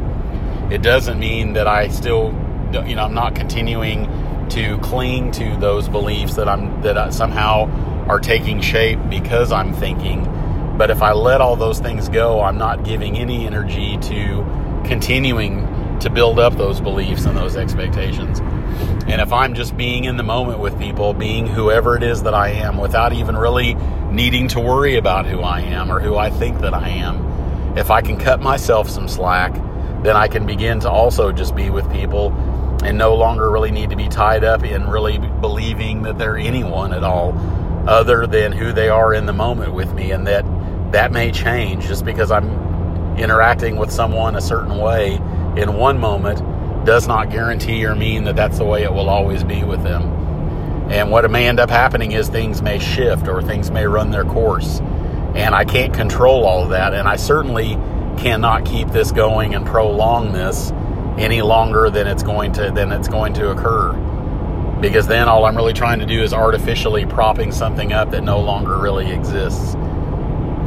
It 0.69 0.81
doesn't 0.81 1.19
mean 1.19 1.53
that 1.53 1.67
I 1.67 1.87
still, 1.87 2.27
you 2.73 2.95
know, 2.95 3.03
I'm 3.03 3.13
not 3.13 3.35
continuing 3.35 4.07
to 4.49 4.77
cling 4.79 5.31
to 5.31 5.55
those 5.57 5.87
beliefs 5.87 6.35
that 6.35 6.47
I'm 6.47 6.81
that 6.81 6.97
I 6.97 7.09
somehow 7.09 7.67
are 8.07 8.19
taking 8.19 8.61
shape 8.61 8.99
because 9.09 9.51
I'm 9.51 9.73
thinking. 9.73 10.25
But 10.77 10.89
if 10.89 11.01
I 11.01 11.11
let 11.13 11.41
all 11.41 11.55
those 11.55 11.79
things 11.79 12.09
go, 12.09 12.41
I'm 12.41 12.57
not 12.57 12.83
giving 12.83 13.17
any 13.17 13.45
energy 13.45 13.97
to 13.97 14.45
continuing 14.89 15.99
to 15.99 16.09
build 16.09 16.39
up 16.39 16.57
those 16.57 16.81
beliefs 16.81 17.25
and 17.25 17.37
those 17.37 17.55
expectations. 17.55 18.39
And 19.07 19.21
if 19.21 19.31
I'm 19.31 19.53
just 19.53 19.77
being 19.77 20.05
in 20.05 20.17
the 20.17 20.23
moment 20.23 20.59
with 20.59 20.77
people, 20.79 21.13
being 21.13 21.45
whoever 21.45 21.95
it 21.95 22.01
is 22.01 22.23
that 22.23 22.33
I 22.33 22.49
am, 22.49 22.77
without 22.77 23.13
even 23.13 23.37
really 23.37 23.75
needing 24.09 24.47
to 24.49 24.59
worry 24.59 24.97
about 24.97 25.27
who 25.27 25.41
I 25.41 25.61
am 25.61 25.91
or 25.91 25.99
who 25.99 26.17
I 26.17 26.31
think 26.31 26.59
that 26.61 26.73
I 26.73 26.89
am, 26.89 27.77
if 27.77 27.91
I 27.91 28.01
can 28.01 28.17
cut 28.17 28.41
myself 28.41 28.89
some 28.89 29.07
slack, 29.07 29.53
then 30.01 30.15
I 30.15 30.27
can 30.27 30.47
begin 30.47 30.79
to 30.79 30.89
also 30.89 31.31
just 31.31 31.55
be 31.55 31.69
with 31.69 31.89
people 31.91 32.31
and 32.83 32.97
no 32.97 33.13
longer 33.15 33.51
really 33.51 33.71
need 33.71 33.91
to 33.91 33.95
be 33.95 34.07
tied 34.07 34.43
up 34.43 34.63
in 34.63 34.87
really 34.87 35.19
believing 35.19 36.01
that 36.03 36.17
they're 36.17 36.37
anyone 36.37 36.93
at 36.93 37.03
all 37.03 37.37
other 37.87 38.25
than 38.25 38.51
who 38.51 38.73
they 38.73 38.89
are 38.89 39.13
in 39.13 39.27
the 39.27 39.33
moment 39.33 39.73
with 39.73 39.93
me 39.93 40.11
and 40.11 40.25
that 40.25 40.45
that 40.91 41.11
may 41.11 41.31
change 41.31 41.85
just 41.85 42.03
because 42.05 42.31
I'm 42.31 42.68
interacting 43.19 43.75
with 43.75 43.91
someone 43.91 44.35
a 44.35 44.41
certain 44.41 44.77
way 44.77 45.15
in 45.57 45.73
one 45.73 45.99
moment 45.99 46.39
does 46.85 47.07
not 47.07 47.29
guarantee 47.29 47.85
or 47.85 47.93
mean 47.93 48.23
that 48.23 48.35
that's 48.35 48.57
the 48.57 48.65
way 48.65 48.83
it 48.83 48.93
will 48.93 49.09
always 49.09 49.43
be 49.43 49.63
with 49.63 49.83
them. 49.83 50.03
And 50.89 51.11
what 51.11 51.29
may 51.29 51.47
end 51.47 51.59
up 51.59 51.69
happening 51.69 52.13
is 52.13 52.29
things 52.29 52.61
may 52.61 52.79
shift 52.79 53.27
or 53.27 53.41
things 53.41 53.69
may 53.69 53.85
run 53.85 54.09
their 54.09 54.23
course. 54.23 54.79
And 55.35 55.53
I 55.53 55.65
can't 55.65 55.93
control 55.93 56.45
all 56.45 56.63
of 56.63 56.69
that. 56.69 56.93
And 56.93 57.07
I 57.07 57.15
certainly 57.15 57.75
cannot 58.17 58.65
keep 58.65 58.87
this 58.89 59.11
going 59.11 59.53
and 59.53 59.65
prolong 59.65 60.33
this 60.33 60.71
any 61.19 61.41
longer 61.41 61.89
than 61.89 62.07
it's 62.07 62.23
going 62.23 62.53
to 62.53 62.71
than 62.71 62.91
it's 62.91 63.07
going 63.07 63.33
to 63.33 63.51
occur. 63.51 63.93
Because 64.81 65.07
then 65.07 65.27
all 65.27 65.45
I'm 65.45 65.55
really 65.55 65.73
trying 65.73 65.99
to 65.99 66.05
do 66.05 66.23
is 66.23 66.33
artificially 66.33 67.05
propping 67.05 67.51
something 67.51 67.91
up 67.93 68.11
that 68.11 68.23
no 68.23 68.39
longer 68.39 68.77
really 68.77 69.11
exists 69.11 69.75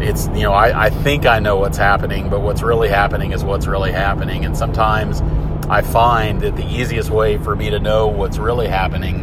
it's 0.02 0.26
you 0.28 0.42
know 0.42 0.52
I, 0.52 0.86
I 0.86 0.90
think 0.90 1.26
I 1.26 1.38
know 1.38 1.56
what's 1.56 1.78
happening, 1.78 2.28
but 2.28 2.40
what's 2.40 2.62
really 2.62 2.88
happening 2.88 3.32
is 3.32 3.44
what's 3.44 3.66
really 3.66 3.92
happening. 3.92 4.44
And 4.44 4.56
sometimes 4.56 5.20
I 5.68 5.82
find 5.82 6.40
that 6.42 6.56
the 6.56 6.66
easiest 6.66 7.10
way 7.10 7.38
for 7.38 7.56
me 7.56 7.70
to 7.70 7.78
know 7.78 8.08
what's 8.08 8.38
really 8.38 8.68
happening 8.68 9.20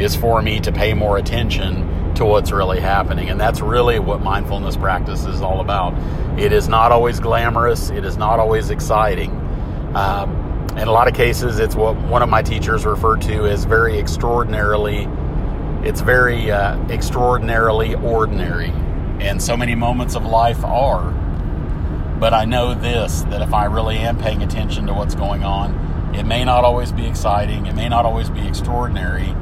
is 0.00 0.16
for 0.16 0.42
me 0.42 0.58
to 0.60 0.72
pay 0.72 0.94
more 0.94 1.18
attention 1.18 2.14
to 2.14 2.24
what's 2.24 2.50
really 2.50 2.80
happening. 2.80 3.30
And 3.30 3.40
that's 3.40 3.60
really 3.60 3.98
what 3.98 4.20
mindfulness 4.20 4.76
practice 4.76 5.24
is 5.24 5.42
all 5.42 5.60
about. 5.60 5.94
It 6.38 6.52
is 6.52 6.68
not 6.68 6.92
always 6.92 7.20
glamorous, 7.20 7.90
it 7.90 8.04
is 8.04 8.16
not 8.16 8.38
always 8.38 8.70
exciting. 8.70 9.30
Um, 9.94 10.68
in 10.76 10.88
a 10.88 10.92
lot 10.92 11.06
of 11.06 11.14
cases, 11.14 11.58
it's 11.58 11.76
what 11.76 11.96
one 11.96 12.22
of 12.22 12.30
my 12.30 12.42
teachers 12.42 12.86
referred 12.86 13.20
to 13.22 13.46
as 13.46 13.64
very 13.64 13.98
extraordinarily, 13.98 15.06
it's 15.86 16.00
very 16.00 16.50
uh, 16.50 16.78
extraordinarily 16.88 17.94
ordinary 17.96 18.72
and 19.22 19.40
so 19.40 19.56
many 19.56 19.74
moments 19.74 20.14
of 20.14 20.24
life 20.26 20.64
are. 20.64 21.10
But 22.18 22.34
I 22.34 22.44
know 22.44 22.74
this 22.74 23.22
that 23.22 23.42
if 23.42 23.54
I 23.54 23.64
really 23.64 23.98
am 23.98 24.18
paying 24.18 24.42
attention 24.42 24.86
to 24.86 24.94
what's 24.94 25.14
going 25.14 25.44
on, 25.44 26.14
it 26.14 26.24
may 26.24 26.44
not 26.44 26.64
always 26.64 26.92
be 26.92 27.06
exciting, 27.06 27.66
it 27.66 27.74
may 27.74 27.88
not 27.88 28.04
always 28.04 28.28
be 28.28 28.46
extraordinary, 28.46 29.34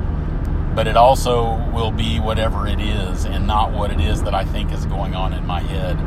but 0.75 0.87
it 0.87 0.97
also 0.97 1.57
will 1.73 1.91
be 1.91 2.21
whatever 2.21 2.67
it 2.67 2.81
is 2.81 3.25
and 3.25 3.47
not 3.47 3.73
what 3.73 3.91
it 3.91 4.01
is 4.01 4.23
that 4.23 4.35
I 4.35 4.45
think 4.45 4.73
is 4.73 4.87
going 4.87 5.15
on 5.15 5.33
in 5.33 5.47
my 5.47 5.61
head. 5.61 5.99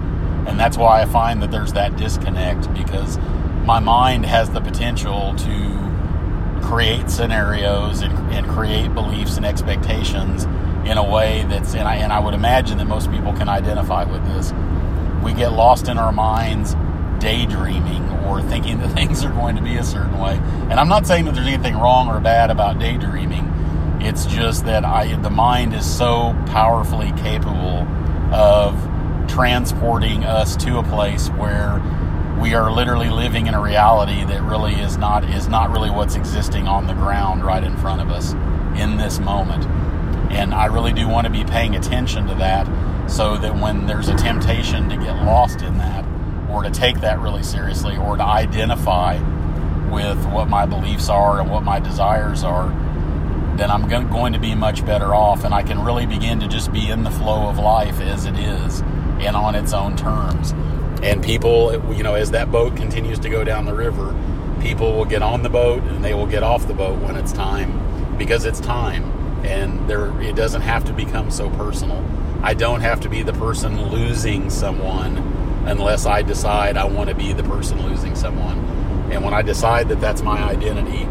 And 0.48 0.60
that's 0.60 0.78
why 0.78 1.02
I 1.02 1.06
find 1.06 1.42
that 1.42 1.52
there's 1.52 1.74
that 1.74 1.98
disconnect 1.98 2.74
because 2.74 3.18
my 3.66 3.80
mind 3.80 4.26
has 4.26 4.50
the 4.50 4.62
potential 4.62 5.36
to 5.36 6.60
create 6.62 7.10
scenarios 7.10 8.02
and, 8.02 8.14
and 8.34 8.48
create 8.48 8.94
beliefs 8.94 9.38
and 9.38 9.46
expectations 9.46 10.46
in 10.86 10.98
a 10.98 11.04
way 11.04 11.46
that's, 11.48 11.76
and 11.76 11.88
I, 11.88 11.96
and 11.96 12.12
I 12.12 12.20
would 12.20 12.34
imagine 12.34 12.78
that 12.78 12.86
most 12.86 13.12
people 13.12 13.34
can 13.34 13.50
identify 13.50 14.04
with 14.04 14.24
this. 14.26 14.54
We 15.24 15.34
get 15.34 15.54
lost 15.54 15.88
in 15.88 15.98
our 15.98 16.12
minds 16.12 16.76
daydreaming 17.20 18.10
or 18.26 18.42
thinking 18.42 18.80
that 18.80 18.90
things 18.94 19.24
are 19.24 19.32
going 19.32 19.56
to 19.56 19.62
be 19.62 19.78
a 19.78 19.84
certain 19.84 20.20
way. 20.20 20.36
And 20.70 20.74
I'm 20.74 20.90
not 20.90 21.08
saying 21.08 21.26
that 21.26 21.36
there's 21.36 21.48
anything 21.48 21.76
wrong 21.76 22.10
or 22.10 22.20
bad 22.20 22.50
about 22.50 22.80
daydreaming. 22.80 23.50
It's 24.02 24.26
just 24.26 24.66
that 24.66 24.84
I, 24.84 25.16
the 25.22 25.30
mind 25.30 25.74
is 25.74 25.90
so 25.90 26.36
powerfully 26.48 27.14
capable 27.14 27.88
of 28.34 28.76
transporting 29.30 30.26
us 30.26 30.58
to 30.58 30.80
a 30.80 30.84
place 30.84 31.30
where 31.30 31.82
we 32.42 32.54
are 32.56 32.72
literally 32.72 33.10
living 33.10 33.48
in 33.48 33.54
a 33.54 33.62
reality 33.62 34.26
that 34.26 34.42
really 34.42 34.74
is 34.74 34.98
not 34.98 35.24
is 35.24 35.48
not 35.48 35.70
really 35.70 35.90
what's 35.90 36.16
existing 36.16 36.68
on 36.68 36.88
the 36.88 36.94
ground 36.94 37.46
right 37.46 37.64
in 37.64 37.78
front 37.78 38.02
of 38.02 38.10
us 38.10 38.34
in 38.78 38.98
this 38.98 39.20
moment. 39.20 39.64
And 40.34 40.52
I 40.52 40.66
really 40.66 40.94
do 40.94 41.08
want 41.08 41.26
to 41.26 41.32
be 41.32 41.44
paying 41.44 41.76
attention 41.76 42.26
to 42.26 42.36
that 42.36 42.68
so 43.10 43.38
that 43.38 43.56
when 43.56 43.86
there's 43.86 44.10
a 44.10 44.16
temptation 44.16 44.90
to 44.90 44.98
get 44.98 45.24
lost 45.24 45.62
in 45.62 45.78
that 45.78 46.04
or 46.50 46.64
to 46.64 46.72
take 46.72 47.02
that 47.02 47.20
really 47.20 47.44
seriously 47.44 47.96
or 47.96 48.18
to 48.18 48.24
identify 48.24 49.20
with 49.92 50.26
what 50.32 50.50
my 50.50 50.66
beliefs 50.66 51.08
are 51.08 51.40
and 51.40 51.52
what 51.52 51.62
my 51.62 51.80
desires 51.80 52.44
are, 52.44 52.70
then 53.58 53.70
I'm 53.70 53.88
going 53.88 54.34
to 54.34 54.40
be 54.40 54.56
much 54.56 54.84
better 54.84 55.14
off 55.14 55.44
and 55.44 55.54
I 55.54 55.62
can 55.62 55.84
really 55.84 56.08
begin 56.08 56.40
to 56.40 56.48
just 56.48 56.74
be 56.74 56.90
in 56.90 57.04
the 57.04 57.12
flow 57.12 57.48
of 57.48 57.60
life 57.60 58.02
as 58.02 58.26
it 58.26 58.36
is 58.36 58.82
and 59.20 59.36
on 59.36 59.54
its 59.54 59.72
own 59.72 59.96
terms. 59.96 60.52
And 61.04 61.24
people, 61.24 61.94
you 61.94 62.02
know, 62.02 62.16
as 62.16 62.32
that 62.32 62.52
boat 62.52 62.76
continues 62.76 63.20
to 63.20 63.30
go 63.30 63.44
down 63.44 63.66
the 63.66 63.76
river, 63.76 64.16
people 64.62 64.94
will 64.94 65.06
get 65.06 65.22
on 65.22 65.44
the 65.44 65.50
boat 65.50 65.84
and 65.84 66.04
they 66.04 66.16
will 66.16 66.26
get 66.26 66.42
off 66.42 66.68
the 66.68 66.74
boat 66.74 67.00
when 67.02 67.16
it's 67.18 67.34
time 67.34 68.18
because 68.18 68.46
it's 68.46 68.60
time 68.60 69.23
and 69.44 69.88
there 69.90 70.20
it 70.22 70.36
doesn't 70.36 70.62
have 70.62 70.86
to 70.86 70.94
become 70.94 71.30
so 71.32 71.50
personal 71.52 72.04
I 72.44 72.54
don't 72.54 72.82
have 72.82 73.00
to 73.02 73.10
be 73.10 73.24
the 73.24 73.32
person 73.32 73.90
losing 73.90 74.50
someone 74.50 75.16
unless 75.66 76.06
I 76.06 76.24
decide 76.24 76.76
I 76.76 76.84
want 76.84 77.08
to 77.10 77.16
be 77.16 77.32
the 77.32 77.44
person 77.44 77.82
losing 77.88 78.16
someone. 78.16 78.60
And 79.14 79.24
when 79.24 79.34
I 79.34 79.42
decide 79.42 79.88
that 79.88 80.02
that's 80.02 80.22
my 80.22 80.44
identity, 80.44 81.06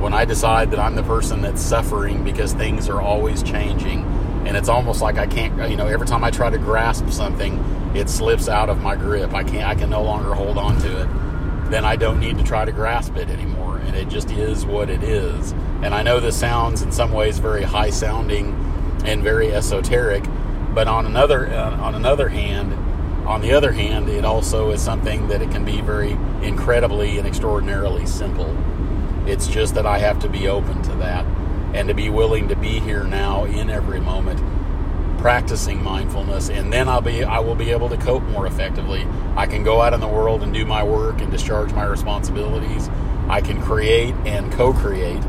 when 0.00 0.14
I 0.14 0.24
decide 0.24 0.70
that 0.70 0.80
I'm 0.80 0.94
the 0.94 1.02
person 1.02 1.42
that's 1.42 1.60
suffering 1.60 2.24
because 2.24 2.54
things 2.54 2.88
are 2.88 2.98
always 2.98 3.42
changing, 3.42 4.04
and 4.46 4.56
it's 4.56 4.70
almost 4.70 5.02
like 5.02 5.18
I 5.18 5.26
can't, 5.26 5.70
you 5.70 5.76
know, 5.76 5.86
every 5.86 6.06
time 6.06 6.24
I 6.24 6.30
try 6.30 6.48
to 6.48 6.56
grasp 6.56 7.10
something, 7.10 7.58
it 7.94 8.08
slips 8.08 8.48
out 8.48 8.70
of 8.70 8.80
my 8.80 8.96
grip. 8.96 9.34
I 9.34 9.44
can't, 9.44 9.68
I 9.68 9.74
can 9.74 9.90
no 9.90 10.02
longer 10.02 10.32
hold 10.32 10.56
on 10.56 10.80
to 10.80 11.02
it. 11.02 11.08
Then 11.70 11.84
I 11.84 11.96
don't 11.96 12.20
need 12.20 12.38
to 12.38 12.44
try 12.44 12.64
to 12.64 12.72
grasp 12.72 13.16
it 13.16 13.28
anymore, 13.28 13.49
and 13.90 13.98
it 13.98 14.08
just 14.08 14.30
is 14.30 14.64
what 14.64 14.88
it 14.88 15.02
is. 15.02 15.50
And 15.82 15.92
I 15.92 16.04
know 16.04 16.20
this 16.20 16.38
sounds 16.38 16.82
in 16.82 16.92
some 16.92 17.10
ways 17.10 17.38
very 17.38 17.64
high 17.64 17.90
sounding 17.90 18.54
and 19.04 19.20
very 19.20 19.52
esoteric, 19.52 20.22
but 20.72 20.86
on 20.86 21.06
another 21.06 21.48
uh, 21.48 21.76
on 21.78 21.96
another 21.96 22.28
hand, 22.28 22.72
on 23.26 23.40
the 23.40 23.52
other 23.52 23.72
hand, 23.72 24.08
it 24.08 24.24
also 24.24 24.70
is 24.70 24.80
something 24.80 25.26
that 25.26 25.42
it 25.42 25.50
can 25.50 25.64
be 25.64 25.80
very 25.80 26.12
incredibly 26.40 27.18
and 27.18 27.26
extraordinarily 27.26 28.06
simple. 28.06 28.56
It's 29.26 29.48
just 29.48 29.74
that 29.74 29.86
I 29.86 29.98
have 29.98 30.20
to 30.20 30.28
be 30.28 30.46
open 30.46 30.82
to 30.82 30.94
that 30.96 31.26
and 31.74 31.88
to 31.88 31.94
be 31.94 32.10
willing 32.10 32.46
to 32.46 32.54
be 32.54 32.78
here 32.78 33.02
now 33.02 33.44
in 33.44 33.70
every 33.70 34.00
moment 34.00 34.40
practicing 35.20 35.82
mindfulness 35.82 36.48
and 36.48 36.72
then 36.72 36.88
I'll 36.88 37.02
be 37.02 37.22
I 37.22 37.40
will 37.40 37.54
be 37.54 37.72
able 37.72 37.90
to 37.90 37.96
cope 37.98 38.22
more 38.22 38.46
effectively. 38.46 39.06
I 39.36 39.46
can 39.46 39.62
go 39.62 39.82
out 39.82 39.92
in 39.92 40.00
the 40.00 40.08
world 40.08 40.42
and 40.42 40.54
do 40.54 40.64
my 40.64 40.82
work 40.82 41.20
and 41.20 41.30
discharge 41.30 41.72
my 41.74 41.84
responsibilities. 41.84 42.88
I 43.30 43.40
can 43.40 43.62
create 43.62 44.12
and 44.26 44.50
co-create 44.50 45.22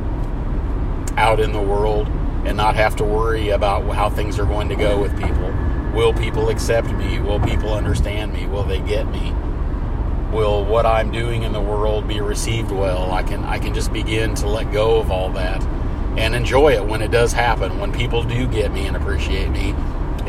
out 1.18 1.40
in 1.40 1.52
the 1.52 1.62
world 1.62 2.08
and 2.46 2.58
not 2.58 2.76
have 2.76 2.96
to 2.96 3.04
worry 3.04 3.50
about 3.50 3.84
how 3.94 4.10
things 4.10 4.40
are 4.40 4.46
going 4.46 4.70
to 4.70 4.76
go 4.76 5.00
with 5.00 5.12
people. 5.22 5.54
Will 5.94 6.12
people 6.12 6.50
accept 6.50 6.90
me? 6.94 7.20
Will 7.20 7.40
people 7.40 7.72
understand 7.72 8.34
me? 8.34 8.48
Will 8.48 8.64
they 8.64 8.80
get 8.80 9.08
me? 9.12 9.32
Will 10.32 10.66
what 10.66 10.88
I'm 10.88 11.12
doing 11.12 11.44
in 11.44 11.54
the 11.54 11.62
world 11.62 12.08
be 12.08 12.22
received 12.22 12.72
well? 12.72 13.12
I 13.12 13.22
can 13.22 13.44
I 13.44 13.60
can 13.60 13.72
just 13.72 13.94
begin 13.94 14.34
to 14.36 14.48
let 14.48 14.72
go 14.72 15.00
of 15.00 15.12
all 15.12 15.30
that 15.34 15.62
and 16.18 16.34
enjoy 16.34 16.74
it 16.74 16.84
when 16.84 17.04
it 17.04 17.12
does 17.12 17.34
happen. 17.34 17.78
When 17.78 17.92
people 17.92 18.24
do 18.24 18.48
get 18.48 18.72
me 18.72 18.88
and 18.88 18.98
appreciate 18.98 19.50
me, 19.50 19.76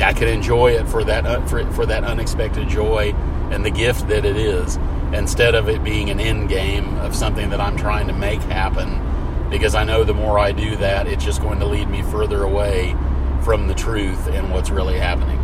I 0.03 0.13
can 0.13 0.29
enjoy 0.29 0.73
it 0.73 0.87
for 0.89 1.05
that 1.05 1.25
uh, 1.25 1.47
for, 1.47 1.65
for 1.73 1.87
that 1.87 2.05
unexpected 2.05 2.69
joy 2.69 3.15
and 3.51 3.65
the 3.65 3.71
gift 3.71 4.09
that 4.09 4.27
it 4.27 4.37
is, 4.37 4.77
instead 5.15 5.55
of 5.55 5.69
it 5.69 5.85
being 5.85 6.11
an 6.11 6.21
end 6.21 6.49
game 6.49 6.97
of 6.99 7.15
something 7.15 7.51
that 7.51 7.61
I'm 7.61 7.77
trying 7.77 8.07
to 8.07 8.13
make 8.13 8.41
happen. 8.43 9.01
Because 9.51 9.75
I 9.75 9.85
know 9.85 10.05
the 10.05 10.15
more 10.15 10.39
I 10.39 10.53
do 10.53 10.77
that, 10.77 11.07
it's 11.07 11.25
just 11.25 11.43
going 11.43 11.59
to 11.59 11.67
lead 11.67 11.89
me 11.89 12.03
further 12.03 12.43
away 12.45 12.97
from 13.43 13.69
the 13.69 13.75
truth 13.75 14.29
and 14.29 14.51
what's 14.51 14.71
really 14.71 14.99
happening. 14.99 15.42